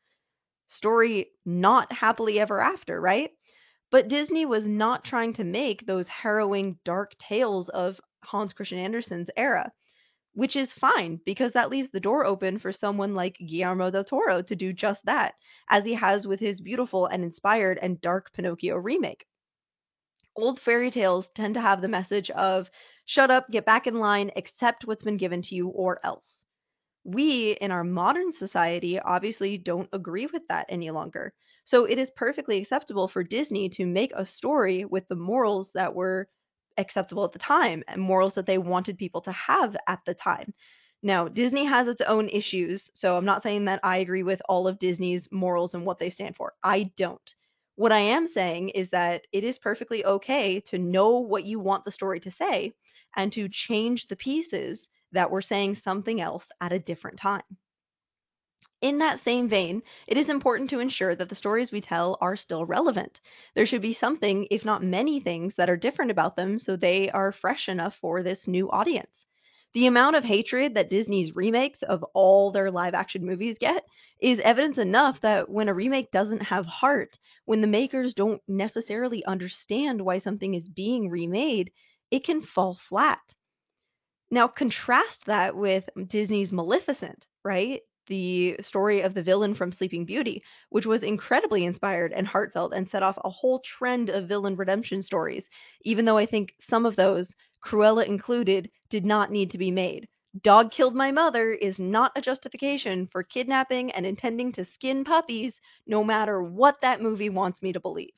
story 0.69 1.31
not 1.45 1.93
happily 1.93 2.41
ever 2.41 2.61
after, 2.61 3.01
right? 3.01 3.31
But 3.91 4.09
Disney 4.09 4.47
was 4.47 4.65
not 4.67 5.05
trying 5.05 5.35
to 5.35 5.45
make 5.45 5.87
those 5.87 6.09
harrowing, 6.09 6.79
dark 6.85 7.17
tales 7.19 7.69
of 7.69 8.01
Hans 8.25 8.53
Christian 8.53 8.79
Andersen's 8.79 9.31
era, 9.37 9.73
which 10.37 10.55
is 10.55 10.73
fine 10.73 11.21
because 11.27 11.53
that 11.55 11.71
leaves 11.71 11.91
the 11.91 11.99
door 11.99 12.25
open 12.25 12.61
for 12.61 12.71
someone 12.71 13.17
like 13.17 13.37
Guillermo 13.39 13.91
del 13.91 14.05
Toro 14.05 14.43
to 14.43 14.55
do 14.55 14.73
just 14.73 15.05
that, 15.05 15.35
as 15.69 15.85
he 15.85 15.95
has 15.95 16.29
with 16.29 16.39
his 16.39 16.61
beautiful 16.61 17.07
and 17.07 17.25
inspired 17.25 17.79
and 17.83 18.01
dark 18.01 18.33
Pinocchio 18.33 18.77
remake. 18.77 19.27
Old 20.37 20.61
fairy 20.61 20.93
tales 20.93 21.27
tend 21.35 21.55
to 21.55 21.61
have 21.61 21.81
the 21.81 21.89
message 21.89 22.31
of 22.31 22.69
shut 23.07 23.33
up, 23.33 23.51
get 23.51 23.65
back 23.65 23.89
in 23.89 23.99
line, 23.99 24.31
accept 24.37 24.85
what's 24.85 25.03
been 25.03 25.17
given 25.17 25.43
to 25.43 25.55
you, 25.57 25.69
or 25.69 25.99
else 26.05 26.47
we 27.07 27.53
in 27.61 27.71
our 27.71 27.85
modern 27.85 28.33
society 28.33 28.99
obviously 28.99 29.57
don't 29.57 29.89
agree 29.93 30.27
with 30.27 30.43
that 30.49 30.67
any 30.69 30.91
longer. 30.91 31.33
So 31.65 31.85
it 31.85 31.99
is 31.99 32.11
perfectly 32.17 32.61
acceptable 32.61 33.09
for 33.09 33.23
Disney 33.23 33.69
to 33.71 33.87
make 33.87 34.13
a 34.15 34.27
story 34.27 34.85
with 34.85 35.07
the 35.09 35.15
morals 35.15 35.71
that 35.75 35.95
were 35.95 36.29
acceptable 36.79 37.25
at 37.25 37.33
the 37.33 37.39
time 37.39 37.83
and 37.89 38.01
morals 38.01 38.35
that 38.35 38.47
they 38.47 38.59
wanted 38.59 38.99
people 38.99 39.21
to 39.23 39.33
have 39.33 39.77
at 39.87 40.01
the 40.07 40.15
time. 40.15 40.53
Now, 41.03 41.29
Disney 41.29 41.65
has 41.67 41.87
its 41.89 42.01
own 42.01 42.29
issues, 42.29 42.91
so 42.95 43.17
I'm 43.17 43.25
not 43.25 43.43
saying 43.43 43.67
that 43.67 43.81
I 43.85 43.99
agree 43.99 44.23
with 44.23 44.41
all 44.49 44.67
of 44.67 44.79
Disney's 44.79 45.29
morals 45.31 45.75
and 45.75 45.85
what 45.85 45.99
they 45.99 46.11
stand 46.11 46.37
for. 46.37 46.55
I 46.63 46.91
don't. 46.97 47.35
What 47.77 47.93
I 47.93 48.01
am 48.01 48.27
saying 48.29 48.71
is 48.71 48.89
that 48.91 49.27
it 49.33 49.45
is 49.45 49.59
perfectly 49.59 50.05
okay 50.05 50.61
to 50.69 50.79
know 50.79 51.19
what 51.19 51.45
you 51.45 51.61
want 51.61 51.85
the 51.85 51.93
story 51.93 52.21
to 52.21 52.31
say 52.31 52.75
and 53.17 53.33
to 53.35 53.49
change 53.49 54.09
the 54.09 54.17
pieces 54.17 54.89
that 55.13 55.31
we're 55.31 55.43
saying 55.43 55.77
something 55.77 56.21
else 56.21 56.45
at 56.61 56.73
a 56.73 56.79
different 56.79 57.19
time. 57.19 57.43
In 58.83 58.99
that 58.99 59.21
same 59.21 59.49
vein, 59.49 59.83
it 60.07 60.19
is 60.19 60.29
important 60.29 60.69
to 60.71 60.81
ensure 60.81 61.15
that 61.15 61.31
the 61.31 61.35
stories 61.35 61.73
we 61.73 61.81
tell 61.81 62.19
are 62.21 62.37
still 62.37 62.67
relevant. 62.67 63.21
There 63.55 63.65
should 63.65 63.81
be 63.81 63.95
something, 63.95 64.47
if 64.51 64.67
not 64.67 64.83
many 64.83 65.19
things, 65.19 65.55
that 65.57 65.71
are 65.71 65.79
different 65.79 66.11
about 66.11 66.37
them 66.37 66.59
so 66.59 66.77
they 66.77 67.11
are 67.11 67.33
fresh 67.33 67.69
enough 67.71 67.97
for 67.97 68.23
this 68.23 68.47
new 68.47 68.71
audience. 68.71 69.25
The 69.73 69.87
amount 69.87 70.17
of 70.17 70.25
hatred 70.25 70.75
that 70.75 70.91
Disney's 70.91 71.35
remakes 71.35 71.83
of 71.83 72.03
all 72.13 72.51
their 72.53 72.71
live 72.71 72.95
action 72.95 73.25
movies 73.25 73.57
get 73.59 73.85
is 74.21 74.41
evidence 74.41 74.79
enough 74.79 75.21
that 75.23 75.49
when 75.49 75.69
a 75.69 75.75
remake 75.75 76.11
doesn't 76.11 76.43
have 76.43 76.67
heart, 76.67 77.19
when 77.47 77.63
the 77.63 77.67
makers 77.67 78.15
don't 78.15 78.43
necessarily 78.47 79.25
understand 79.25 80.03
why 80.03 80.19
something 80.19 80.55
is 80.55 80.69
being 80.69 81.09
remade, 81.09 81.73
it 82.11 82.25
can 82.25 82.43
fall 82.43 82.79
flat. 82.89 83.21
Now 84.31 84.49
contrast 84.49 85.25
that 85.27 85.57
with 85.57 85.89
Disney's 86.11 86.53
Maleficent, 86.53 87.25
right? 87.45 87.81
The 88.09 88.57
story 88.63 89.01
of 89.01 89.15
the 89.15 89.23
villain 89.23 89.55
from 89.55 89.73
Sleeping 89.73 90.05
Beauty, 90.05 90.43
which 90.71 90.87
was 90.87 91.03
incredibly 91.03 91.65
inspired 91.65 92.13
and 92.13 92.27
heartfelt 92.27 92.73
and 92.73 92.89
set 92.89 93.03
off 93.03 93.19
a 93.25 93.31
whole 93.31 93.61
trend 93.61 94.11
of 94.11 94.29
villain 94.29 94.57
redemption 94.57 95.03
stories, 95.03 95.49
even 95.83 96.05
though 96.05 96.17
I 96.17 96.27
think 96.27 96.55
some 96.61 96.87
of 96.87 96.97
those, 96.97 97.35
Cruella 97.65 98.07
included, 98.07 98.71
did 98.91 99.05
not 99.05 99.31
need 99.33 99.51
to 99.51 99.59
be 99.59 99.71
made. 99.71 100.09
Dog 100.43 100.71
killed 100.71 100.95
my 100.95 101.11
mother 101.11 101.53
is 101.53 101.79
not 101.79 102.13
a 102.15 102.21
justification 102.21 103.07
for 103.07 103.23
kidnapping 103.23 103.91
and 103.93 104.07
intending 104.07 104.53
to 104.53 104.65
skin 104.65 105.03
puppies, 105.03 105.55
no 105.87 106.05
matter 106.05 106.43
what 106.43 106.81
that 106.83 107.01
movie 107.01 107.31
wants 107.31 107.63
me 107.63 107.73
to 107.73 107.81
believe. 107.81 108.15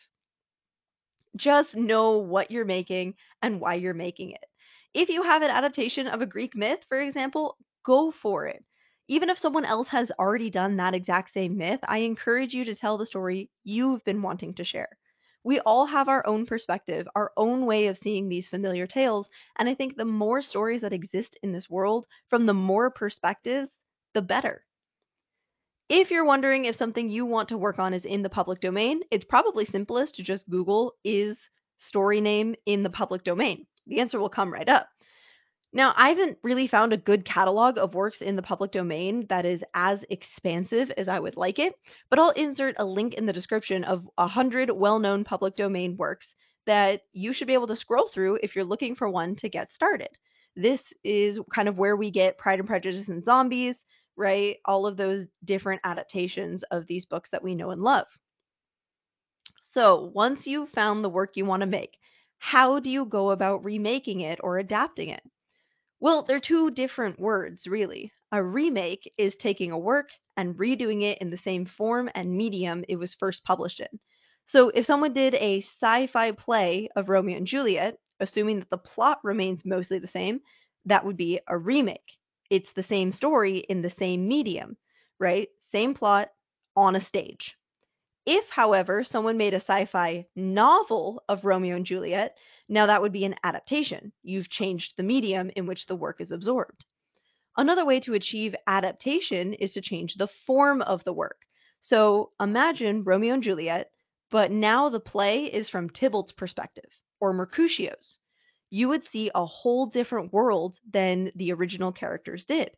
Just 1.37 1.75
know 1.77 2.19
what 2.19 2.51
you're 2.51 2.65
making 2.65 3.15
and 3.43 3.61
why 3.61 3.75
you're 3.75 3.95
making 3.95 4.33
it. 4.33 4.45
If 4.93 5.09
you 5.09 5.23
have 5.23 5.43
an 5.43 5.51
adaptation 5.51 6.07
of 6.09 6.21
a 6.21 6.27
Greek 6.27 6.57
myth, 6.57 6.81
for 6.89 7.01
example, 7.01 7.57
go 7.85 8.11
for 8.11 8.47
it. 8.47 8.65
Even 9.11 9.31
if 9.31 9.39
someone 9.39 9.65
else 9.65 9.89
has 9.89 10.11
already 10.19 10.51
done 10.51 10.77
that 10.77 10.93
exact 10.93 11.33
same 11.33 11.57
myth, 11.57 11.81
I 11.83 11.99
encourage 11.99 12.53
you 12.53 12.65
to 12.67 12.75
tell 12.75 12.99
the 12.99 13.07
story 13.07 13.51
you've 13.65 14.05
been 14.05 14.21
wanting 14.21 14.53
to 14.55 14.65
share. 14.65 14.99
We 15.43 15.61
all 15.61 15.87
have 15.87 16.09
our 16.09 16.27
own 16.27 16.45
perspective, 16.45 17.09
our 17.15 17.33
own 17.37 17.65
way 17.65 17.87
of 17.87 17.97
seeing 17.97 18.29
these 18.29 18.49
familiar 18.49 18.87
tales, 18.87 19.27
and 19.59 19.67
I 19.67 19.75
think 19.75 19.97
the 19.97 20.05
more 20.05 20.43
stories 20.43 20.83
that 20.83 20.93
exist 20.93 21.39
in 21.43 21.53
this 21.53 21.71
world 21.71 22.05
from 22.29 22.45
the 22.45 22.53
more 22.53 22.91
perspectives, 22.91 23.71
the 24.13 24.21
better. 24.21 24.67
If 25.89 26.11
you're 26.11 26.27
wondering 26.27 26.67
if 26.67 26.77
something 26.77 27.09
you 27.09 27.25
want 27.25 27.49
to 27.49 27.57
work 27.57 27.79
on 27.79 27.95
is 27.95 28.05
in 28.05 28.23
the 28.23 28.29
public 28.29 28.61
domain, 28.61 29.01
it's 29.11 29.25
probably 29.25 29.65
simplest 29.65 30.17
to 30.17 30.23
just 30.23 30.51
Google 30.51 30.93
is 31.03 31.39
story 31.79 32.21
name 32.21 32.55
in 32.67 32.83
the 32.83 32.91
public 32.91 33.25
domain. 33.25 33.67
The 33.87 34.01
answer 34.01 34.21
will 34.21 34.29
come 34.29 34.53
right 34.53 34.69
up. 34.69 34.91
Now, 35.73 35.93
I 35.97 36.09
haven't 36.09 36.39
really 36.43 36.67
found 36.67 36.93
a 36.93 36.97
good 36.97 37.27
catalog 37.27 37.77
of 37.77 37.95
works 37.95 38.23
in 38.23 38.37
the 38.37 38.43
public 38.43 38.73
domain 38.73 39.27
that 39.29 39.45
is 39.45 39.63
as 39.75 40.01
expansive 40.09 40.91
as 40.93 41.09
I 41.09 41.21
would 41.21 41.37
like 41.37 41.59
it, 41.59 41.75
but 42.09 42.19
I'll 42.19 42.31
insert 42.31 42.77
a 42.79 42.85
link 42.87 43.15
in 43.15 43.27
the 43.27 43.35
description 43.35 43.85
of 43.85 44.09
100 44.15 44.71
well 44.71 44.99
known 44.99 45.25
public 45.25 45.57
domain 45.57 45.97
works 45.99 46.35
that 46.67 47.03
you 47.13 47.33
should 47.33 47.47
be 47.47 47.55
able 47.55 47.67
to 47.67 47.77
scroll 47.77 48.09
through 48.09 48.39
if 48.43 48.57
you're 48.57 48.65
looking 48.65 48.95
for 48.95 49.11
one 49.11 49.37
to 49.37 49.49
get 49.51 49.73
started. 49.73 50.09
This 50.57 50.81
is 51.05 51.39
kind 51.55 51.69
of 51.69 51.77
where 51.77 51.97
we 51.97 52.11
get 52.11 52.39
Pride 52.39 52.61
and 52.61 52.69
Prejudice 52.69 53.09
and 53.09 53.25
Zombies, 53.25 53.85
right? 54.17 54.57
All 54.65 54.87
of 54.87 54.97
those 54.97 55.27
different 55.45 55.83
adaptations 55.85 56.63
of 56.71 56.87
these 56.87 57.07
books 57.07 57.29
that 57.31 57.45
we 57.45 57.55
know 57.55 57.71
and 57.71 57.83
love. 57.83 58.07
So, 59.73 60.11
once 60.15 60.47
you've 60.47 60.71
found 60.71 61.05
the 61.05 61.11
work 61.11 61.37
you 61.37 61.45
want 61.45 61.61
to 61.61 61.67
make, 61.67 61.99
how 62.39 62.81
do 62.81 62.89
you 62.89 63.05
go 63.05 63.31
about 63.31 63.65
remaking 63.65 64.21
it 64.21 64.41
or 64.43 64.59
adapting 64.59 65.11
it? 65.11 65.23
Well, 66.01 66.23
they're 66.23 66.41
two 66.41 66.71
different 66.73 67.21
words, 67.21 67.69
really. 67.69 68.13
A 68.33 68.43
remake 68.43 69.13
is 69.17 69.37
taking 69.37 69.71
a 69.71 69.79
work 69.79 70.09
and 70.37 70.57
redoing 70.57 71.03
it 71.03 71.19
in 71.19 71.31
the 71.31 71.39
same 71.39 71.67
form 71.67 72.11
and 72.17 72.37
medium 72.37 72.85
it 72.89 72.97
was 72.97 73.15
first 73.15 73.45
published 73.45 73.79
in. 73.79 74.01
So 74.47 74.71
if 74.71 74.87
someone 74.87 75.13
did 75.13 75.35
a 75.35 75.61
sci 75.61 76.09
fi 76.09 76.33
play 76.33 76.89
of 76.97 77.09
Romeo 77.09 77.37
and 77.37 77.47
Juliet, 77.47 77.97
assuming 78.19 78.59
that 78.59 78.71
the 78.71 78.79
plot 78.79 79.21
remains 79.23 79.65
mostly 79.65 80.01
the 80.01 80.09
same, 80.09 80.41
that 80.87 81.05
would 81.05 81.17
be 81.17 81.39
a 81.47 81.57
remake. 81.57 82.19
It's 82.51 82.73
the 82.73 82.83
same 82.83 83.13
story 83.13 83.59
in 83.59 83.81
the 83.83 83.91
same 83.91 84.27
medium, 84.27 84.77
right? 85.21 85.49
Same 85.61 85.95
plot 85.95 86.31
on 86.75 86.97
a 86.97 87.01
stage. 87.05 87.55
If, 88.27 88.49
however, 88.51 89.03
someone 89.03 89.37
made 89.39 89.55
a 89.55 89.61
sci 89.61 89.87
fi 89.87 90.27
novel 90.37 91.25
of 91.29 91.45
Romeo 91.45 91.75
and 91.75 91.85
Juliet, 91.85 92.37
now 92.69 92.87
that 92.87 93.01
would 93.01 93.13
be 93.13 93.25
an 93.25 93.37
adaptation. 93.43 94.13
You've 94.23 94.49
changed 94.49 94.95
the 94.97 95.03
medium 95.03 95.51
in 95.57 95.67
which 95.67 95.87
the 95.87 95.97
work 95.97 96.21
is 96.21 96.31
absorbed. 96.31 96.85
Another 97.57 97.85
way 97.85 97.99
to 98.01 98.15
achieve 98.15 98.55
adaptation 98.67 99.55
is 99.55 99.73
to 99.73 99.81
change 99.81 100.15
the 100.15 100.29
form 100.47 100.83
of 100.83 101.03
the 101.05 101.13
work. 101.13 101.39
So 101.81 102.33
imagine 102.41 103.05
Romeo 103.05 103.35
and 103.35 103.43
Juliet, 103.43 103.91
but 104.31 104.51
now 104.51 104.89
the 104.89 105.01
play 105.01 105.45
is 105.45 105.69
from 105.69 105.91
Tybalt's 105.91 106.33
perspective, 106.33 106.91
or 107.21 107.33
Mercutio's. 107.33 108.23
You 108.71 108.89
would 108.89 109.03
see 109.11 109.31
a 109.35 109.47
whole 109.47 109.87
different 109.87 110.33
world 110.33 110.77
than 110.93 111.33
the 111.35 111.53
original 111.53 111.93
characters 111.93 112.45
did. 112.47 112.71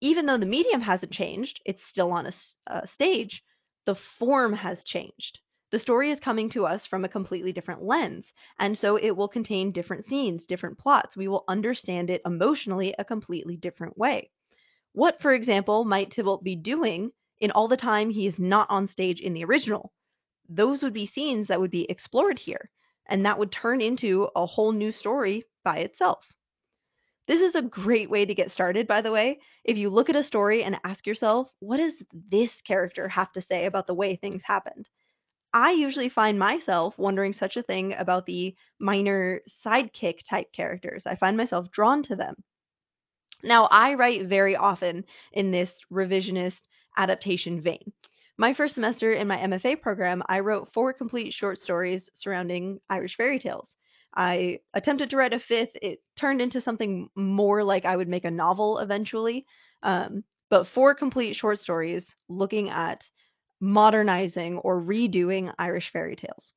Even 0.00 0.26
though 0.26 0.38
the 0.38 0.46
medium 0.46 0.80
hasn't 0.80 1.12
changed, 1.12 1.60
it's 1.64 1.86
still 1.86 2.12
on 2.12 2.26
a, 2.26 2.32
a 2.66 2.88
stage, 2.88 3.42
the 3.86 3.96
form 4.18 4.52
has 4.52 4.82
changed. 4.84 5.38
The 5.70 5.78
story 5.78 6.10
is 6.10 6.18
coming 6.18 6.48
to 6.50 6.64
us 6.64 6.86
from 6.86 7.04
a 7.04 7.10
completely 7.10 7.52
different 7.52 7.82
lens, 7.82 8.32
and 8.58 8.76
so 8.78 8.96
it 8.96 9.10
will 9.10 9.28
contain 9.28 9.70
different 9.70 10.06
scenes, 10.06 10.46
different 10.46 10.78
plots. 10.78 11.14
We 11.14 11.28
will 11.28 11.44
understand 11.46 12.08
it 12.08 12.22
emotionally 12.24 12.94
a 12.98 13.04
completely 13.04 13.56
different 13.56 13.98
way. 13.98 14.30
What, 14.92 15.20
for 15.20 15.34
example, 15.34 15.84
might 15.84 16.10
Tybalt 16.10 16.42
be 16.42 16.56
doing 16.56 17.12
in 17.40 17.50
all 17.50 17.68
the 17.68 17.76
time 17.76 18.08
he 18.08 18.26
is 18.26 18.38
not 18.38 18.70
on 18.70 18.88
stage 18.88 19.20
in 19.20 19.34
the 19.34 19.44
original? 19.44 19.92
Those 20.48 20.82
would 20.82 20.94
be 20.94 21.06
scenes 21.06 21.48
that 21.48 21.60
would 21.60 21.70
be 21.70 21.90
explored 21.90 22.38
here, 22.38 22.70
and 23.04 23.26
that 23.26 23.38
would 23.38 23.52
turn 23.52 23.82
into 23.82 24.30
a 24.34 24.46
whole 24.46 24.72
new 24.72 24.90
story 24.90 25.44
by 25.64 25.80
itself. 25.80 26.24
This 27.26 27.42
is 27.42 27.54
a 27.54 27.60
great 27.60 28.08
way 28.08 28.24
to 28.24 28.34
get 28.34 28.52
started, 28.52 28.86
by 28.86 29.02
the 29.02 29.12
way. 29.12 29.40
If 29.64 29.76
you 29.76 29.90
look 29.90 30.08
at 30.08 30.16
a 30.16 30.24
story 30.24 30.64
and 30.64 30.80
ask 30.82 31.06
yourself, 31.06 31.50
what 31.60 31.76
does 31.76 31.92
this 32.30 32.62
character 32.62 33.06
have 33.08 33.30
to 33.32 33.42
say 33.42 33.66
about 33.66 33.86
the 33.86 33.92
way 33.92 34.16
things 34.16 34.42
happened? 34.42 34.88
I 35.52 35.72
usually 35.72 36.08
find 36.10 36.38
myself 36.38 36.98
wondering 36.98 37.32
such 37.32 37.56
a 37.56 37.62
thing 37.62 37.94
about 37.94 38.26
the 38.26 38.54
minor 38.78 39.40
sidekick 39.64 40.20
type 40.28 40.52
characters. 40.52 41.02
I 41.06 41.16
find 41.16 41.36
myself 41.36 41.70
drawn 41.70 42.02
to 42.04 42.16
them. 42.16 42.34
Now, 43.42 43.66
I 43.70 43.94
write 43.94 44.26
very 44.26 44.56
often 44.56 45.04
in 45.32 45.50
this 45.50 45.70
revisionist 45.92 46.58
adaptation 46.96 47.62
vein. 47.62 47.92
My 48.36 48.54
first 48.54 48.74
semester 48.74 49.12
in 49.12 49.26
my 49.26 49.38
MFA 49.38 49.80
program, 49.80 50.22
I 50.28 50.40
wrote 50.40 50.72
four 50.72 50.92
complete 50.92 51.32
short 51.32 51.58
stories 51.58 52.08
surrounding 52.14 52.80
Irish 52.90 53.16
fairy 53.16 53.38
tales. 53.38 53.68
I 54.14 54.60
attempted 54.74 55.10
to 55.10 55.16
write 55.16 55.32
a 55.32 55.40
fifth. 55.40 55.76
It 55.80 56.00
turned 56.16 56.40
into 56.40 56.60
something 56.60 57.08
more 57.14 57.62
like 57.64 57.84
I 57.84 57.96
would 57.96 58.08
make 58.08 58.24
a 58.24 58.30
novel 58.30 58.78
eventually. 58.78 59.46
Um, 59.82 60.24
but 60.50 60.66
four 60.68 60.94
complete 60.94 61.34
short 61.34 61.58
stories 61.58 62.06
looking 62.28 62.70
at 62.70 63.02
modernizing 63.60 64.58
or 64.58 64.80
redoing 64.80 65.52
Irish 65.58 65.90
fairy 65.92 66.16
tales. 66.16 66.52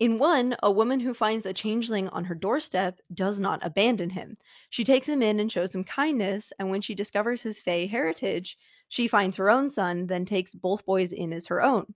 In 0.00 0.18
one, 0.18 0.56
a 0.62 0.72
woman 0.72 1.00
who 1.00 1.14
finds 1.14 1.46
a 1.46 1.54
changeling 1.54 2.08
on 2.08 2.24
her 2.24 2.34
doorstep 2.34 2.98
does 3.12 3.38
not 3.38 3.64
abandon 3.64 4.10
him. 4.10 4.36
She 4.70 4.84
takes 4.84 5.06
him 5.06 5.22
in 5.22 5.38
and 5.38 5.50
shows 5.50 5.72
him 5.74 5.84
kindness, 5.84 6.52
and 6.58 6.68
when 6.68 6.82
she 6.82 6.94
discovers 6.94 7.42
his 7.42 7.60
Fey 7.60 7.86
heritage, 7.86 8.56
she 8.88 9.08
finds 9.08 9.36
her 9.36 9.50
own 9.50 9.70
son, 9.70 10.06
then 10.06 10.26
takes 10.26 10.54
both 10.54 10.84
boys 10.84 11.12
in 11.12 11.32
as 11.32 11.46
her 11.46 11.62
own. 11.62 11.94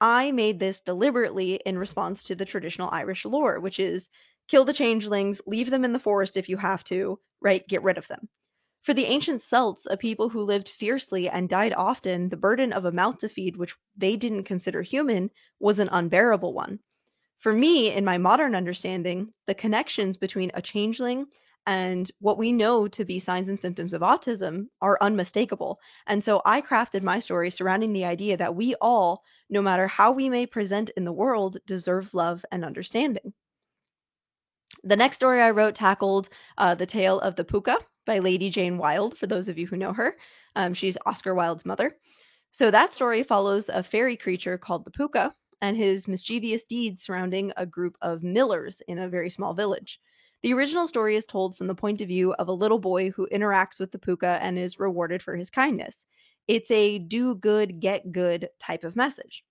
I 0.00 0.32
made 0.32 0.58
this 0.58 0.80
deliberately 0.82 1.60
in 1.66 1.78
response 1.78 2.22
to 2.24 2.34
the 2.34 2.46
traditional 2.46 2.88
Irish 2.90 3.24
lore, 3.24 3.60
which 3.60 3.78
is 3.78 4.08
kill 4.48 4.64
the 4.64 4.72
changelings, 4.72 5.40
leave 5.46 5.70
them 5.70 5.84
in 5.84 5.92
the 5.92 5.98
forest 5.98 6.36
if 6.36 6.48
you 6.48 6.56
have 6.56 6.82
to, 6.84 7.20
right? 7.40 7.66
Get 7.68 7.82
rid 7.82 7.98
of 7.98 8.08
them. 8.08 8.28
For 8.88 8.94
the 8.94 9.04
ancient 9.04 9.42
Celts, 9.42 9.86
a 9.90 9.98
people 9.98 10.30
who 10.30 10.40
lived 10.40 10.70
fiercely 10.80 11.28
and 11.28 11.46
died 11.46 11.74
often, 11.74 12.30
the 12.30 12.38
burden 12.38 12.72
of 12.72 12.86
a 12.86 12.90
mouth 12.90 13.20
to 13.20 13.28
feed, 13.28 13.58
which 13.58 13.76
they 13.94 14.16
didn't 14.16 14.44
consider 14.44 14.80
human, 14.80 15.30
was 15.60 15.78
an 15.78 15.90
unbearable 15.92 16.54
one. 16.54 16.78
For 17.40 17.52
me, 17.52 17.92
in 17.92 18.02
my 18.02 18.16
modern 18.16 18.54
understanding, 18.54 19.34
the 19.46 19.54
connections 19.54 20.16
between 20.16 20.50
a 20.54 20.62
changeling 20.62 21.26
and 21.66 22.10
what 22.20 22.38
we 22.38 22.50
know 22.50 22.88
to 22.88 23.04
be 23.04 23.20
signs 23.20 23.50
and 23.50 23.60
symptoms 23.60 23.92
of 23.92 24.00
autism 24.00 24.68
are 24.80 24.96
unmistakable. 25.02 25.78
And 26.06 26.24
so 26.24 26.40
I 26.46 26.62
crafted 26.62 27.02
my 27.02 27.20
story 27.20 27.50
surrounding 27.50 27.92
the 27.92 28.06
idea 28.06 28.38
that 28.38 28.54
we 28.54 28.74
all, 28.80 29.22
no 29.50 29.60
matter 29.60 29.86
how 29.86 30.12
we 30.12 30.30
may 30.30 30.46
present 30.46 30.88
in 30.96 31.04
the 31.04 31.12
world, 31.12 31.58
deserve 31.66 32.14
love 32.14 32.42
and 32.50 32.64
understanding. 32.64 33.34
The 34.82 34.96
next 34.96 35.16
story 35.16 35.42
I 35.42 35.50
wrote 35.50 35.74
tackled 35.74 36.30
uh, 36.56 36.74
the 36.74 36.86
tale 36.86 37.20
of 37.20 37.36
the 37.36 37.44
Pooka, 37.44 37.76
by 38.08 38.18
Lady 38.20 38.50
Jane 38.50 38.78
Wilde, 38.78 39.18
for 39.18 39.26
those 39.26 39.48
of 39.48 39.58
you 39.58 39.66
who 39.66 39.76
know 39.76 39.92
her. 39.92 40.16
Um, 40.56 40.72
she's 40.72 40.96
Oscar 41.04 41.34
Wilde's 41.34 41.66
mother. 41.66 41.94
So 42.52 42.70
that 42.70 42.94
story 42.94 43.22
follows 43.22 43.66
a 43.68 43.82
fairy 43.82 44.16
creature 44.16 44.56
called 44.56 44.86
the 44.86 44.90
Pooka 44.90 45.34
and 45.60 45.76
his 45.76 46.08
mischievous 46.08 46.62
deeds 46.70 47.02
surrounding 47.02 47.52
a 47.58 47.66
group 47.66 47.96
of 48.00 48.22
millers 48.22 48.80
in 48.88 48.98
a 48.98 49.10
very 49.10 49.28
small 49.28 49.52
village. 49.52 50.00
The 50.42 50.54
original 50.54 50.88
story 50.88 51.16
is 51.16 51.26
told 51.26 51.58
from 51.58 51.66
the 51.66 51.74
point 51.74 52.00
of 52.00 52.08
view 52.08 52.32
of 52.38 52.48
a 52.48 52.52
little 52.52 52.78
boy 52.78 53.10
who 53.10 53.28
interacts 53.30 53.78
with 53.78 53.92
the 53.92 53.98
Pooka 53.98 54.38
and 54.40 54.58
is 54.58 54.80
rewarded 54.80 55.22
for 55.22 55.36
his 55.36 55.50
kindness. 55.50 55.94
It's 56.46 56.70
a 56.70 56.98
do 56.98 57.34
good, 57.34 57.78
get 57.78 58.10
good 58.10 58.48
type 58.58 58.84
of 58.84 58.96
message. 58.96 59.44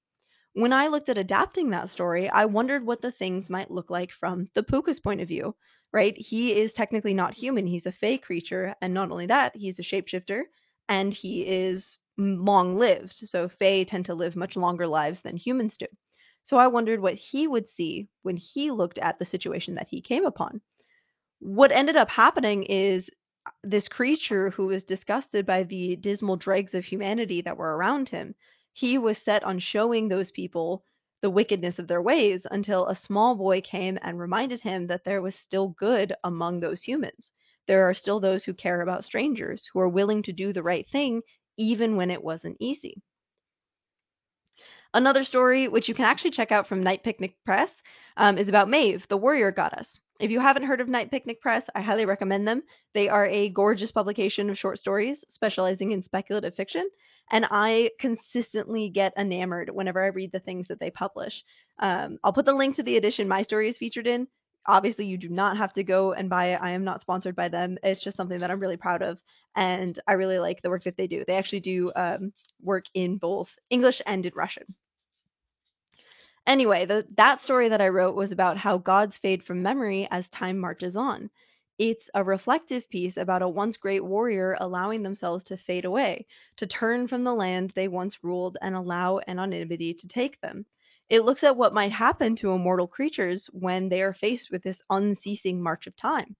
When 0.54 0.74
I 0.74 0.88
looked 0.88 1.10
at 1.10 1.20
adapting 1.20 1.70
that 1.70 1.90
story, 1.90 2.28
I 2.28 2.46
wondered 2.46 2.84
what 2.84 3.04
the 3.04 3.12
things 3.12 3.52
might 3.52 3.70
look 3.70 3.92
like 3.92 4.10
from 4.20 4.50
the 4.56 4.64
Pooka's 4.64 5.00
point 5.00 5.22
of 5.22 5.28
view 5.28 5.54
right? 5.94 6.16
He 6.18 6.52
is 6.54 6.74
technically 6.74 7.14
not 7.14 7.34
human. 7.34 7.68
He's 7.68 7.86
a 7.86 7.92
fey 7.92 8.18
creature, 8.18 8.76
and 8.82 8.94
not 8.94 9.12
only 9.12 9.28
that, 9.28 9.56
he's 9.56 9.80
a 9.80 9.84
shapeshifter, 9.84 10.44
and 10.90 11.14
he 11.14 11.42
is 11.42 12.00
long 12.18 12.78
lived. 12.78 13.14
So 13.26 13.50
fey 13.50 13.86
tend 13.86 14.06
to 14.06 14.16
live 14.16 14.36
much 14.36 14.56
longer 14.56 14.88
lives 14.88 15.22
than 15.22 15.38
humans 15.38 15.78
do. 15.78 15.88
So 16.44 16.58
I 16.58 16.68
wondered 16.68 17.02
what 17.02 17.16
he 17.16 17.48
would 17.48 17.70
see 17.70 18.08
when 18.24 18.38
he 18.38 18.72
looked 18.72 18.98
at 18.98 19.20
the 19.20 19.26
situation 19.26 19.76
that 19.76 19.90
he 19.90 20.02
came 20.02 20.26
upon. 20.26 20.62
What 21.40 21.72
ended 21.72 21.96
up 21.96 22.10
happening 22.10 22.64
is 22.64 23.10
uh, 23.46 23.52
this 23.64 23.88
creature 23.88 24.50
who 24.50 24.68
was 24.68 24.84
disgusted 24.84 25.46
by 25.46 25.64
the 25.64 25.96
dismal 25.98 26.38
dregs 26.38 26.74
of 26.74 26.86
humanity 26.86 27.42
that 27.42 27.58
were 27.58 27.76
around 27.76 28.10
him, 28.10 28.34
he 28.74 28.98
was 28.98 29.18
set 29.18 29.44
on 29.44 29.60
showing 29.60 30.08
those 30.08 30.32
people 30.32 30.84
the 31.22 31.30
wickedness 31.30 31.80
of 31.80 31.88
their 31.88 32.02
ways 32.02 32.46
until 32.52 32.88
a 32.88 32.96
small 32.96 33.36
boy 33.36 33.62
came 33.62 33.98
and 34.02 34.20
reminded 34.20 34.62
him 34.62 34.88
that 34.88 35.04
there 35.04 35.22
was 35.22 35.36
still 35.36 35.70
good 35.70 36.14
among 36.24 36.60
those 36.60 36.82
humans. 36.82 37.38
There 37.68 37.90
are 37.90 37.94
still 37.94 38.20
those 38.20 38.44
who 38.44 38.54
care 38.54 38.82
about 38.82 39.04
strangers, 39.04 39.68
who 39.74 39.80
are 39.80 39.90
willing 39.90 40.24
to 40.24 40.34
do 40.34 40.54
the 40.54 40.64
right 40.64 40.88
thing 40.90 41.22
even 41.58 41.96
when 41.96 42.12
it 42.12 42.24
wasn't 42.24 42.58
easy. 42.60 43.02
Another 44.94 45.24
story, 45.24 45.68
which 45.68 45.90
you 45.90 45.96
can 45.96 46.06
actually 46.06 46.32
check 46.32 46.52
out 46.52 46.68
from 46.68 46.84
Night 46.84 47.04
Picnic 47.04 47.36
Press, 47.46 47.70
um, 48.16 48.38
is 48.38 48.48
about 48.48 48.70
Maeve, 48.70 49.06
the 49.10 49.18
warrior 49.18 49.52
goddess. 49.52 50.00
If 50.20 50.32
you 50.32 50.40
haven't 50.40 50.64
heard 50.64 50.82
of 50.82 50.88
Night 50.88 51.12
Picnic 51.12 51.42
Press, 51.42 51.64
I 51.76 51.82
highly 51.82 52.06
recommend 52.06 52.48
them. 52.48 52.64
They 52.94 53.10
are 53.10 53.28
a 53.28 53.50
gorgeous 53.50 53.92
publication 53.92 54.50
of 54.50 54.58
short 54.58 54.80
stories 54.80 55.24
specializing 55.28 55.92
in 55.92 56.02
speculative 56.02 56.56
fiction, 56.56 56.90
and 57.32 57.46
I 57.50 57.92
consistently 58.00 58.90
get 58.90 59.14
enamored 59.18 59.70
whenever 59.70 60.04
I 60.04 60.08
read 60.08 60.32
the 60.32 60.40
things 60.40 60.68
that 60.68 60.80
they 60.80 60.92
publish. 60.92 61.44
Um, 61.80 62.18
I'll 62.24 62.34
put 62.34 62.46
the 62.46 62.54
link 62.54 62.76
to 62.76 62.84
the 62.84 62.98
edition 62.98 63.28
my 63.28 63.44
story 63.44 63.70
is 63.70 63.78
featured 63.78 64.08
in. 64.08 64.28
obviously, 64.68 65.06
you 65.06 65.18
do 65.18 65.30
not 65.30 65.58
have 65.58 65.74
to 65.74 65.84
go 65.84 66.14
and 66.14 66.30
buy 66.30 66.54
it. 66.54 66.60
I 66.62 66.72
am 66.72 66.84
not 66.84 67.02
sponsored 67.02 67.36
by 67.36 67.50
them. 67.50 67.78
It's 67.84 68.04
just 68.04 68.18
something 68.18 68.40
that 68.40 68.52
I'm 68.52 68.60
really 68.60 68.78
proud 68.78 69.02
of, 69.02 69.18
and 69.56 70.00
I 70.08 70.14
really 70.14 70.40
like 70.40 70.62
the 70.62 70.70
work 70.70 70.84
that 70.84 70.98
they 70.98 71.08
do. 71.08 71.24
They 71.26 71.36
actually 71.36 71.62
do 71.62 71.92
um, 71.96 72.34
work 72.62 72.84
in 72.94 73.18
both 73.18 73.48
English 73.70 74.02
and 74.06 74.26
in 74.26 74.34
Russian. 74.36 74.76
Anyway, 76.46 76.86
the, 76.86 77.06
that 77.18 77.42
story 77.42 77.70
that 77.70 77.82
I 77.82 77.90
wrote 77.90 78.16
was 78.16 78.32
about 78.32 78.58
how 78.58 78.78
gods 78.78 79.16
fade 79.22 79.44
from 79.44 79.62
memory 79.62 80.08
as 80.12 80.26
time 80.30 80.58
marches 80.58 80.96
on. 80.96 81.30
It's 81.80 82.10
a 82.16 82.24
reflective 82.24 82.90
piece 82.90 83.18
about 83.18 83.44
a 83.44 83.48
once 83.48 83.78
great 83.78 84.04
warrior 84.04 84.58
allowing 84.60 85.04
themselves 85.04 85.44
to 85.46 85.58
fade 85.58 85.86
away, 85.86 86.26
to 86.56 86.66
turn 86.66 87.08
from 87.08 87.24
the 87.24 87.36
land 87.36 87.72
they 87.76 87.88
once 87.88 88.24
ruled 88.24 88.58
and 88.62 88.76
allow 88.76 89.20
anonymity 89.28 89.94
to 89.94 90.08
take 90.08 90.42
them. 90.42 90.66
It 91.10 91.22
looks 91.22 91.44
at 91.44 91.56
what 91.56 91.76
might 91.76 91.92
happen 91.92 92.36
to 92.38 92.52
immortal 92.52 92.88
creatures 92.88 93.48
when 93.54 93.90
they 93.90 94.02
are 94.02 94.16
faced 94.16 94.50
with 94.52 94.64
this 94.64 94.82
unceasing 94.90 95.62
march 95.62 95.86
of 95.86 95.96
time. 95.96 96.36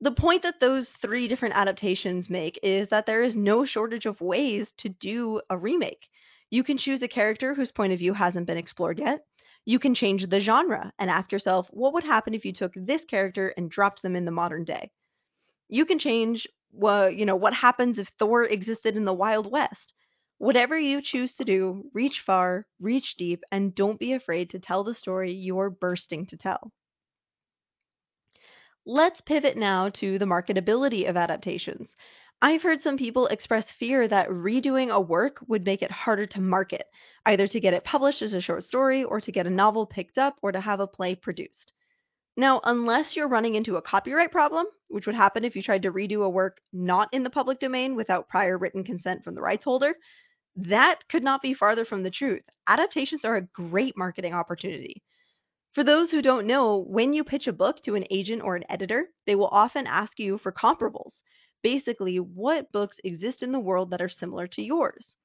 The 0.00 0.12
point 0.12 0.44
that 0.44 0.60
those 0.60 0.90
three 1.02 1.28
different 1.28 1.56
adaptations 1.56 2.30
make 2.30 2.58
is 2.62 2.88
that 2.88 3.04
there 3.04 3.22
is 3.22 3.36
no 3.36 3.66
shortage 3.66 4.06
of 4.06 4.20
ways 4.22 4.72
to 4.78 4.88
do 4.88 5.42
a 5.50 5.58
remake. 5.58 6.08
You 6.48 6.64
can 6.64 6.78
choose 6.78 7.02
a 7.02 7.08
character 7.08 7.54
whose 7.54 7.72
point 7.72 7.92
of 7.92 7.98
view 7.98 8.14
hasn't 8.14 8.46
been 8.46 8.56
explored 8.56 8.98
yet. 8.98 9.26
You 9.68 9.78
can 9.78 9.94
change 9.94 10.26
the 10.26 10.40
genre 10.40 10.94
and 10.98 11.10
ask 11.10 11.30
yourself, 11.30 11.68
what 11.70 11.92
would 11.92 12.02
happen 12.02 12.32
if 12.32 12.46
you 12.46 12.54
took 12.54 12.72
this 12.74 13.04
character 13.04 13.52
and 13.54 13.70
dropped 13.70 14.00
them 14.00 14.16
in 14.16 14.24
the 14.24 14.30
modern 14.30 14.64
day? 14.64 14.90
You 15.68 15.84
can 15.84 15.98
change 15.98 16.48
well, 16.72 17.10
you 17.10 17.26
know, 17.26 17.36
what 17.36 17.52
happens 17.52 17.98
if 17.98 18.08
Thor 18.18 18.44
existed 18.44 18.96
in 18.96 19.04
the 19.04 19.12
Wild 19.12 19.52
West? 19.52 19.92
Whatever 20.38 20.78
you 20.78 21.02
choose 21.02 21.36
to 21.36 21.44
do, 21.44 21.84
reach 21.92 22.22
far, 22.24 22.66
reach 22.80 23.16
deep, 23.18 23.44
and 23.52 23.74
don't 23.74 24.00
be 24.00 24.14
afraid 24.14 24.48
to 24.50 24.58
tell 24.58 24.84
the 24.84 24.94
story 24.94 25.34
you're 25.34 25.68
bursting 25.68 26.24
to 26.28 26.38
tell. 26.38 26.72
Let's 28.86 29.20
pivot 29.20 29.58
now 29.58 29.90
to 30.00 30.18
the 30.18 30.24
marketability 30.24 31.06
of 31.10 31.18
adaptations. 31.18 31.90
I've 32.40 32.62
heard 32.62 32.80
some 32.80 32.96
people 32.96 33.26
express 33.26 33.68
fear 33.80 34.06
that 34.06 34.28
redoing 34.28 34.90
a 34.90 35.00
work 35.00 35.38
would 35.48 35.64
make 35.64 35.82
it 35.82 35.90
harder 35.90 36.24
to 36.26 36.40
market, 36.40 36.86
either 37.26 37.48
to 37.48 37.58
get 37.58 37.74
it 37.74 37.82
published 37.82 38.22
as 38.22 38.32
a 38.32 38.40
short 38.40 38.62
story, 38.62 39.02
or 39.02 39.20
to 39.20 39.32
get 39.32 39.48
a 39.48 39.50
novel 39.50 39.86
picked 39.86 40.18
up, 40.18 40.36
or 40.40 40.52
to 40.52 40.60
have 40.60 40.78
a 40.78 40.86
play 40.86 41.16
produced. 41.16 41.72
Now, 42.36 42.60
unless 42.62 43.16
you're 43.16 43.26
running 43.26 43.56
into 43.56 43.74
a 43.74 43.82
copyright 43.82 44.30
problem, 44.30 44.66
which 44.86 45.04
would 45.06 45.16
happen 45.16 45.44
if 45.44 45.56
you 45.56 45.64
tried 45.64 45.82
to 45.82 45.90
redo 45.90 46.22
a 46.22 46.28
work 46.28 46.60
not 46.72 47.08
in 47.12 47.24
the 47.24 47.30
public 47.30 47.58
domain 47.58 47.96
without 47.96 48.28
prior 48.28 48.56
written 48.56 48.84
consent 48.84 49.24
from 49.24 49.34
the 49.34 49.42
rights 49.42 49.64
holder, 49.64 49.96
that 50.54 51.00
could 51.08 51.24
not 51.24 51.42
be 51.42 51.54
farther 51.54 51.84
from 51.84 52.04
the 52.04 52.10
truth. 52.10 52.44
Adaptations 52.68 53.24
are 53.24 53.36
a 53.36 53.48
great 53.52 53.96
marketing 53.96 54.32
opportunity. 54.32 55.02
For 55.72 55.82
those 55.82 56.12
who 56.12 56.22
don't 56.22 56.46
know, 56.46 56.84
when 56.88 57.12
you 57.12 57.24
pitch 57.24 57.48
a 57.48 57.52
book 57.52 57.82
to 57.82 57.96
an 57.96 58.06
agent 58.12 58.42
or 58.42 58.54
an 58.54 58.64
editor, 58.70 59.08
they 59.26 59.34
will 59.34 59.48
often 59.48 59.88
ask 59.88 60.20
you 60.20 60.38
for 60.38 60.52
comparables 60.52 61.14
basically 61.62 62.18
what 62.18 62.72
books 62.72 62.96
exist 63.04 63.42
in 63.42 63.52
the 63.52 63.58
world 63.58 63.90
that 63.90 64.02
are 64.02 64.08
similar 64.08 64.46
to 64.48 64.62
yours. 64.62 65.16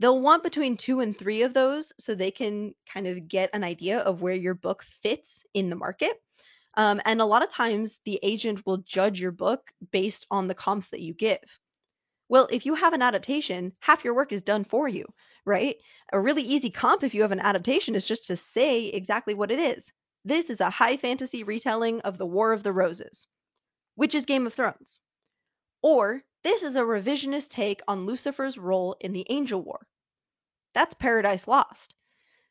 They'll 0.00 0.20
want 0.20 0.44
between 0.44 0.76
two 0.76 1.00
and 1.00 1.18
three 1.18 1.42
of 1.42 1.54
those 1.54 1.92
so 1.98 2.14
they 2.14 2.30
can 2.30 2.74
kind 2.92 3.06
of 3.06 3.28
get 3.28 3.50
an 3.52 3.64
idea 3.64 3.98
of 3.98 4.22
where 4.22 4.34
your 4.34 4.54
book 4.54 4.84
fits 5.02 5.28
in 5.54 5.70
the 5.70 5.76
market. 5.76 6.22
Um, 6.74 7.00
and 7.04 7.20
a 7.20 7.26
lot 7.26 7.42
of 7.42 7.50
times 7.50 7.98
the 8.04 8.20
agent 8.22 8.64
will 8.64 8.84
judge 8.86 9.18
your 9.18 9.32
book 9.32 9.62
based 9.90 10.26
on 10.30 10.46
the 10.46 10.54
comps 10.54 10.88
that 10.90 11.00
you 11.00 11.14
give. 11.14 11.40
Well, 12.28 12.46
if 12.52 12.64
you 12.64 12.74
have 12.74 12.92
an 12.92 13.02
adaptation, 13.02 13.72
half 13.80 14.04
your 14.04 14.14
work 14.14 14.32
is 14.32 14.42
done 14.42 14.64
for 14.64 14.86
you, 14.86 15.06
right? 15.44 15.76
A 16.12 16.20
really 16.20 16.42
easy 16.42 16.70
comp 16.70 17.02
if 17.02 17.14
you 17.14 17.22
have 17.22 17.32
an 17.32 17.40
adaptation 17.40 17.94
is 17.94 18.06
just 18.06 18.26
to 18.26 18.36
say 18.54 18.86
exactly 18.86 19.34
what 19.34 19.50
it 19.50 19.58
is. 19.58 19.82
This 20.24 20.50
is 20.50 20.60
a 20.60 20.70
high 20.70 20.98
fantasy 20.98 21.42
retelling 21.42 22.00
of 22.02 22.18
the 22.18 22.26
War 22.26 22.52
of 22.52 22.62
the 22.62 22.72
Roses, 22.72 23.28
which 23.94 24.14
is 24.14 24.26
Game 24.26 24.46
of 24.46 24.54
Thrones. 24.54 25.00
Or 25.82 26.22
this 26.42 26.62
is 26.62 26.76
a 26.76 26.80
revisionist 26.80 27.50
take 27.50 27.80
on 27.86 28.06
Lucifer's 28.06 28.58
role 28.58 28.96
in 29.00 29.12
the 29.12 29.26
Angel 29.28 29.62
War. 29.62 29.86
That's 30.74 30.94
Paradise 30.94 31.46
Lost. 31.46 31.94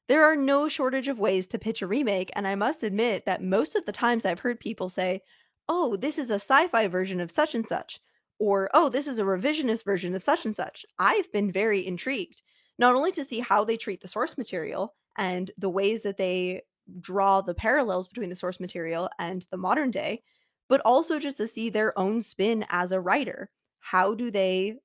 There 0.07 0.23
are 0.23 0.35
no 0.35 0.69
shortage 0.69 1.07
of 1.07 1.19
ways 1.19 1.47
to 1.47 1.59
pitch 1.59 1.81
a 1.81 1.87
remake, 1.87 2.31
and 2.33 2.47
I 2.47 2.55
must 2.55 2.83
admit 2.83 3.25
that 3.25 3.43
most 3.43 3.75
of 3.75 3.85
the 3.85 3.91
times 3.91 4.25
I've 4.25 4.39
heard 4.39 4.59
people 4.59 4.89
say, 4.89 5.21
oh, 5.67 5.97
this 5.97 6.17
is 6.17 6.29
a 6.29 6.35
sci 6.35 6.67
fi 6.69 6.87
version 6.87 7.19
of 7.19 7.31
such 7.31 7.53
and 7.53 7.67
such, 7.67 7.99
or 8.39 8.69
oh, 8.73 8.89
this 8.89 9.07
is 9.07 9.19
a 9.19 9.23
revisionist 9.23 9.83
version 9.83 10.15
of 10.15 10.23
such 10.23 10.45
and 10.45 10.55
such. 10.55 10.85
I've 10.97 11.29
been 11.33 11.51
very 11.51 11.85
intrigued, 11.85 12.41
not 12.79 12.95
only 12.95 13.11
to 13.13 13.25
see 13.25 13.41
how 13.41 13.65
they 13.65 13.77
treat 13.77 14.01
the 14.01 14.07
source 14.07 14.37
material 14.37 14.95
and 15.17 15.51
the 15.57 15.69
ways 15.69 16.03
that 16.03 16.17
they 16.17 16.63
draw 17.01 17.41
the 17.41 17.53
parallels 17.53 18.07
between 18.07 18.29
the 18.29 18.35
source 18.35 18.59
material 18.61 19.09
and 19.19 19.45
the 19.51 19.57
modern 19.57 19.91
day, 19.91 20.23
but 20.69 20.82
also 20.82 21.19
just 21.19 21.38
to 21.38 21.47
see 21.47 21.69
their 21.69 21.97
own 21.97 22.23
spin 22.23 22.65
as 22.69 22.91
a 22.91 22.99
writer. 22.99 23.49
How 23.80 24.13
do 24.15 24.32
they 24.32 24.75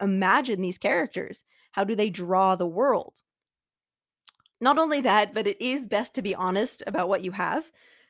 imagine 0.00 0.60
these 0.60 0.78
characters? 0.78 1.38
How 1.72 1.84
do 1.84 1.94
they 1.94 2.10
draw 2.10 2.56
the 2.56 2.66
world? 2.66 3.14
Not 4.60 4.78
only 4.78 5.02
that, 5.02 5.34
but 5.34 5.46
it 5.46 5.62
is 5.62 5.84
best 5.84 6.14
to 6.14 6.22
be 6.22 6.34
honest 6.34 6.82
about 6.86 7.08
what 7.08 7.22
you 7.22 7.32
have. 7.32 7.64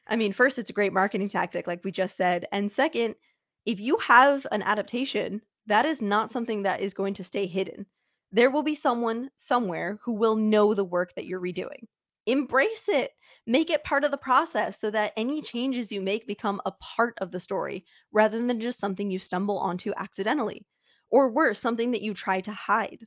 I 0.07 0.15
mean, 0.17 0.33
first, 0.33 0.59
it's 0.59 0.71
a 0.71 0.75
great 0.75 0.93
marketing 0.93 1.31
tactic, 1.31 1.67
like 1.67 1.85
we 1.85 1.91
just 1.91 2.17
said. 2.17 2.47
And 2.53 2.71
second, 2.73 3.17
if 3.65 3.81
you 3.81 3.99
have 3.99 4.47
an 4.53 4.63
adaptation, 4.63 5.43
that 5.67 5.85
is 5.85 6.01
not 6.01 6.33
something 6.33 6.63
that 6.63 6.81
is 6.81 6.95
going 6.95 7.15
to 7.15 7.25
stay 7.25 7.47
hidden. 7.47 7.87
There 8.31 8.51
will 8.51 8.63
be 8.63 8.77
someone 8.77 9.31
somewhere 9.49 9.99
who 10.05 10.13
will 10.13 10.37
know 10.37 10.75
the 10.75 10.85
work 10.85 11.15
that 11.17 11.27
you're 11.27 11.41
redoing. 11.41 11.89
Embrace 12.27 12.89
it 12.89 13.11
make 13.47 13.71
it 13.71 13.85
part 13.85 14.05
of 14.05 14.11
the 14.11 14.17
process 14.17 14.79
so 14.81 14.91
that 14.91 15.13
any 15.17 15.41
changes 15.41 15.93
you 15.93 16.01
make 16.01 16.27
become 16.27 16.61
a 16.67 16.73
part 16.73 17.17
of 17.19 17.31
the 17.31 17.41
story 17.41 17.85
rather 18.13 18.45
than 18.45 18.61
just 18.61 18.81
something 18.81 19.11
you 19.11 19.19
stumble 19.19 19.59
onto 19.59 19.93
accidentally. 19.97 20.67
Or 21.11 21.31
worse, 21.31 21.61
something 21.61 21.93
that 21.93 22.03
you 22.03 22.15
try 22.15 22.41
to 22.41 22.53
hide. 22.53 23.07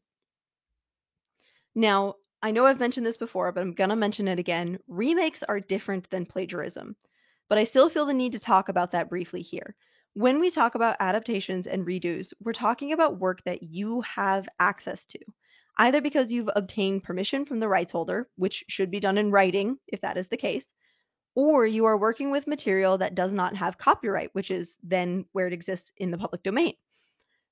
Now, 1.75 2.15
I 2.41 2.51
know 2.51 2.65
I've 2.65 2.79
mentioned 2.79 3.05
this 3.05 3.17
before, 3.17 3.51
but 3.51 3.61
I'm 3.61 3.73
going 3.73 3.89
to 3.89 3.95
mention 3.95 4.27
it 4.27 4.39
again. 4.39 4.79
Remakes 4.87 5.43
are 5.43 5.59
different 5.59 6.09
than 6.09 6.25
plagiarism, 6.25 6.95
but 7.49 7.57
I 7.57 7.65
still 7.65 7.89
feel 7.89 8.05
the 8.05 8.13
need 8.13 8.31
to 8.31 8.39
talk 8.39 8.69
about 8.69 8.91
that 8.91 9.09
briefly 9.09 9.41
here. 9.41 9.75
When 10.13 10.39
we 10.39 10.49
talk 10.49 10.75
about 10.75 10.97
adaptations 10.99 11.67
and 11.67 11.85
redos, 11.85 12.33
we're 12.41 12.53
talking 12.53 12.93
about 12.93 13.19
work 13.19 13.43
that 13.43 13.63
you 13.63 14.01
have 14.01 14.47
access 14.59 15.05
to 15.07 15.19
either 15.79 16.01
because 16.01 16.29
you've 16.29 16.49
obtained 16.55 17.03
permission 17.03 17.45
from 17.45 17.59
the 17.59 17.67
rights 17.67 17.91
holder, 17.91 18.27
which 18.35 18.65
should 18.67 18.91
be 18.91 18.99
done 18.99 19.17
in 19.17 19.31
writing 19.31 19.77
if 19.87 20.01
that 20.01 20.17
is 20.17 20.27
the 20.27 20.37
case, 20.37 20.65
or 21.35 21.65
you 21.65 21.85
are 21.85 21.97
working 21.97 22.31
with 22.31 22.47
material 22.47 22.97
that 22.97 23.15
does 23.15 23.31
not 23.31 23.55
have 23.55 23.77
copyright, 23.77 24.29
which 24.33 24.51
is 24.51 24.75
then 24.83 25.25
where 25.31 25.47
it 25.47 25.53
exists 25.53 25.89
in 25.97 26.11
the 26.11 26.17
public 26.17 26.43
domain. 26.43 26.73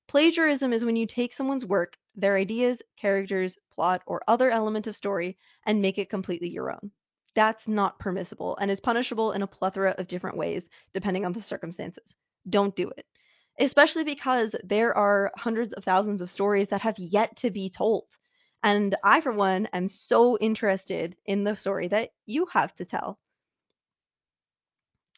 Plagiarism 0.08 0.72
is 0.74 0.84
when 0.84 0.96
you 0.96 1.06
take 1.06 1.32
someone's 1.34 1.64
work, 1.64 1.96
their 2.14 2.36
ideas, 2.36 2.80
characters, 3.00 3.58
plot, 3.74 4.02
or 4.06 4.22
other 4.28 4.50
element 4.50 4.86
of 4.86 4.94
story, 4.94 5.38
and 5.64 5.80
make 5.80 5.96
it 5.96 6.10
completely 6.10 6.48
your 6.48 6.70
own. 6.70 6.90
That's 7.34 7.66
not 7.66 7.98
permissible 7.98 8.56
and 8.58 8.70
is 8.70 8.80
punishable 8.80 9.32
in 9.32 9.42
a 9.42 9.46
plethora 9.46 9.94
of 9.96 10.08
different 10.08 10.36
ways 10.36 10.62
depending 10.92 11.24
on 11.24 11.32
the 11.32 11.42
circumstances. 11.42 12.16
Don't 12.48 12.76
do 12.76 12.90
it 12.90 13.06
especially 13.58 14.04
because 14.04 14.54
there 14.64 14.96
are 14.96 15.32
hundreds 15.36 15.72
of 15.74 15.84
thousands 15.84 16.20
of 16.20 16.30
stories 16.30 16.68
that 16.70 16.80
have 16.82 16.98
yet 16.98 17.36
to 17.38 17.50
be 17.50 17.70
told. 17.70 18.06
And 18.62 18.96
I, 19.04 19.20
for 19.20 19.32
one, 19.32 19.66
am 19.72 19.88
so 19.88 20.38
interested 20.38 21.16
in 21.26 21.44
the 21.44 21.56
story 21.56 21.88
that 21.88 22.10
you 22.26 22.46
have 22.52 22.74
to 22.76 22.84
tell. 22.84 23.18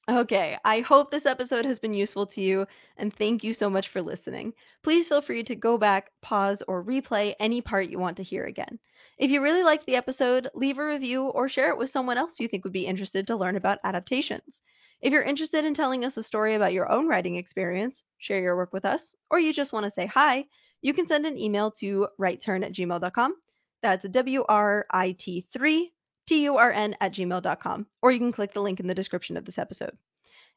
Okay, 0.09 0.59
I 0.64 0.81
hope 0.81 1.11
this 1.11 1.24
episode 1.26 1.64
has 1.64 1.79
been 1.79 1.94
useful 1.94 2.26
to 2.26 2.40
you, 2.40 2.66
and 2.96 3.14
thank 3.14 3.44
you 3.44 3.55
so 3.55 3.70
much 3.70 3.88
for 3.88 4.03
listening. 4.03 4.53
Please 4.83 5.09
feel 5.09 5.22
free 5.22 5.42
to 5.44 5.55
go 5.55 5.79
back, 5.79 6.11
pause, 6.20 6.62
or 6.66 6.85
replay 6.85 7.35
any 7.38 7.61
part 7.61 7.88
you 7.88 7.98
want 7.98 8.16
to 8.16 8.22
hear 8.22 8.44
again. 8.44 8.79
If 9.18 9.31
you 9.31 9.40
really 9.42 9.62
liked 9.62 9.87
the 9.87 9.96
episode, 9.96 10.48
leave 10.55 10.79
a 10.79 10.87
review 10.87 11.24
or 11.26 11.48
share 11.48 11.70
it 11.70 11.79
with 11.79 11.90
someone 11.92 12.18
else 12.18 12.40
you 12.40 12.48
think 12.48 12.64
would 12.64 12.72
be 12.72 12.87
interested 12.87 13.26
to 13.29 13.37
learn 13.37 13.57
about 13.57 13.79
adaptations. 13.85 14.59
If 15.03 15.13
you're 15.13 15.23
interested 15.23 15.65
in 15.65 15.75
telling 15.75 16.05
us 16.05 16.19
a 16.19 16.23
story 16.23 16.55
about 16.55 16.75
your 16.75 16.91
own 16.91 17.09
writing 17.09 17.37
experience, 17.37 18.05
share 18.19 18.41
your 18.41 18.57
work 18.57 18.75
with 18.75 18.85
us, 18.85 19.01
or 19.31 19.41
you 19.41 19.55
just 19.55 19.73
want 19.73 19.85
to 19.85 19.91
say 19.91 20.05
hi, 20.05 20.45
you 20.83 20.93
can 20.93 21.07
send 21.07 21.25
an 21.25 21.39
email 21.39 21.71
to 21.81 22.09
writeturn 22.21 22.65
at 22.65 22.75
gmail.com. 22.75 23.35
That's 23.83 24.07
W 24.07 24.45
R 24.47 24.87
I 24.91 25.17
T 25.19 25.47
3 25.55 25.93
T 26.29 26.43
U 26.43 26.57
R 26.59 26.71
N 26.71 26.97
at 27.01 27.15
gmail.com, 27.15 27.87
or 28.03 28.13
you 28.13 28.19
can 28.19 28.33
click 28.33 28.53
the 28.53 28.61
link 28.61 28.79
in 28.79 28.87
the 28.87 28.95
description 28.95 29.39
of 29.39 29.47
this 29.47 29.57
episode. 29.57 29.97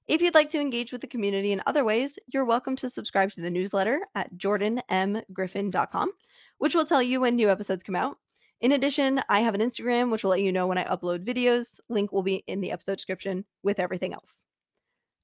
If 0.10 0.20
you'd 0.20 0.34
like 0.34 0.52
to 0.52 0.60
engage 0.60 0.92
with 0.92 1.00
the 1.00 1.08
community 1.08 1.54
in 1.54 1.62
other 1.66 1.86
ways, 1.86 2.20
you're 2.28 2.44
welcome 2.44 2.76
to 2.78 2.90
subscribe 2.90 3.32
to 3.32 3.42
the 3.42 3.50
newsletter 3.50 4.02
at 4.14 4.36
jordanmgriffin.com, 4.36 6.12
which 6.58 6.74
will 6.74 6.86
tell 6.86 7.02
you 7.02 7.22
when 7.22 7.38
new 7.38 7.50
episodes 7.50 7.84
come 7.84 7.96
out. 7.96 8.18
In 8.62 8.72
addition, 8.72 9.22
I 9.30 9.42
have 9.42 9.56
an 9.56 9.62
Instagram, 9.62 10.12
which 10.12 10.24
will 10.24 10.32
let 10.32 10.42
you 10.42 10.52
know 10.52 10.68
when 10.68 10.78
I 10.78 10.86
upload 10.86 11.26
videos. 11.26 11.66
Link 11.90 12.12
will 12.12 12.24
be 12.24 12.44
in 12.48 12.62
the 12.62 12.72
episode 12.72 12.96
description 12.96 13.46
with 13.62 13.80
everything 13.80 14.14
else. 14.14 14.30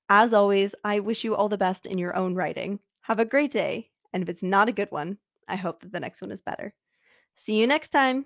As 0.09 0.33
always, 0.33 0.71
I 0.83 0.99
wish 0.99 1.23
you 1.23 1.35
all 1.35 1.49
the 1.49 1.57
best 1.57 1.85
in 1.85 1.97
your 1.97 2.15
own 2.15 2.35
writing. 2.35 2.79
Have 3.01 3.19
a 3.19 3.25
great 3.25 3.53
day, 3.53 3.89
and 4.13 4.23
if 4.23 4.29
it's 4.29 4.43
not 4.43 4.67
a 4.67 4.73
good 4.73 4.91
one, 4.91 5.17
I 5.47 5.55
hope 5.55 5.81
that 5.81 5.91
the 5.91 5.99
next 5.99 6.21
one 6.21 6.31
is 6.31 6.41
better. 6.41 6.73
See 7.45 7.53
you 7.53 7.67
next 7.67 7.91
time. 7.91 8.25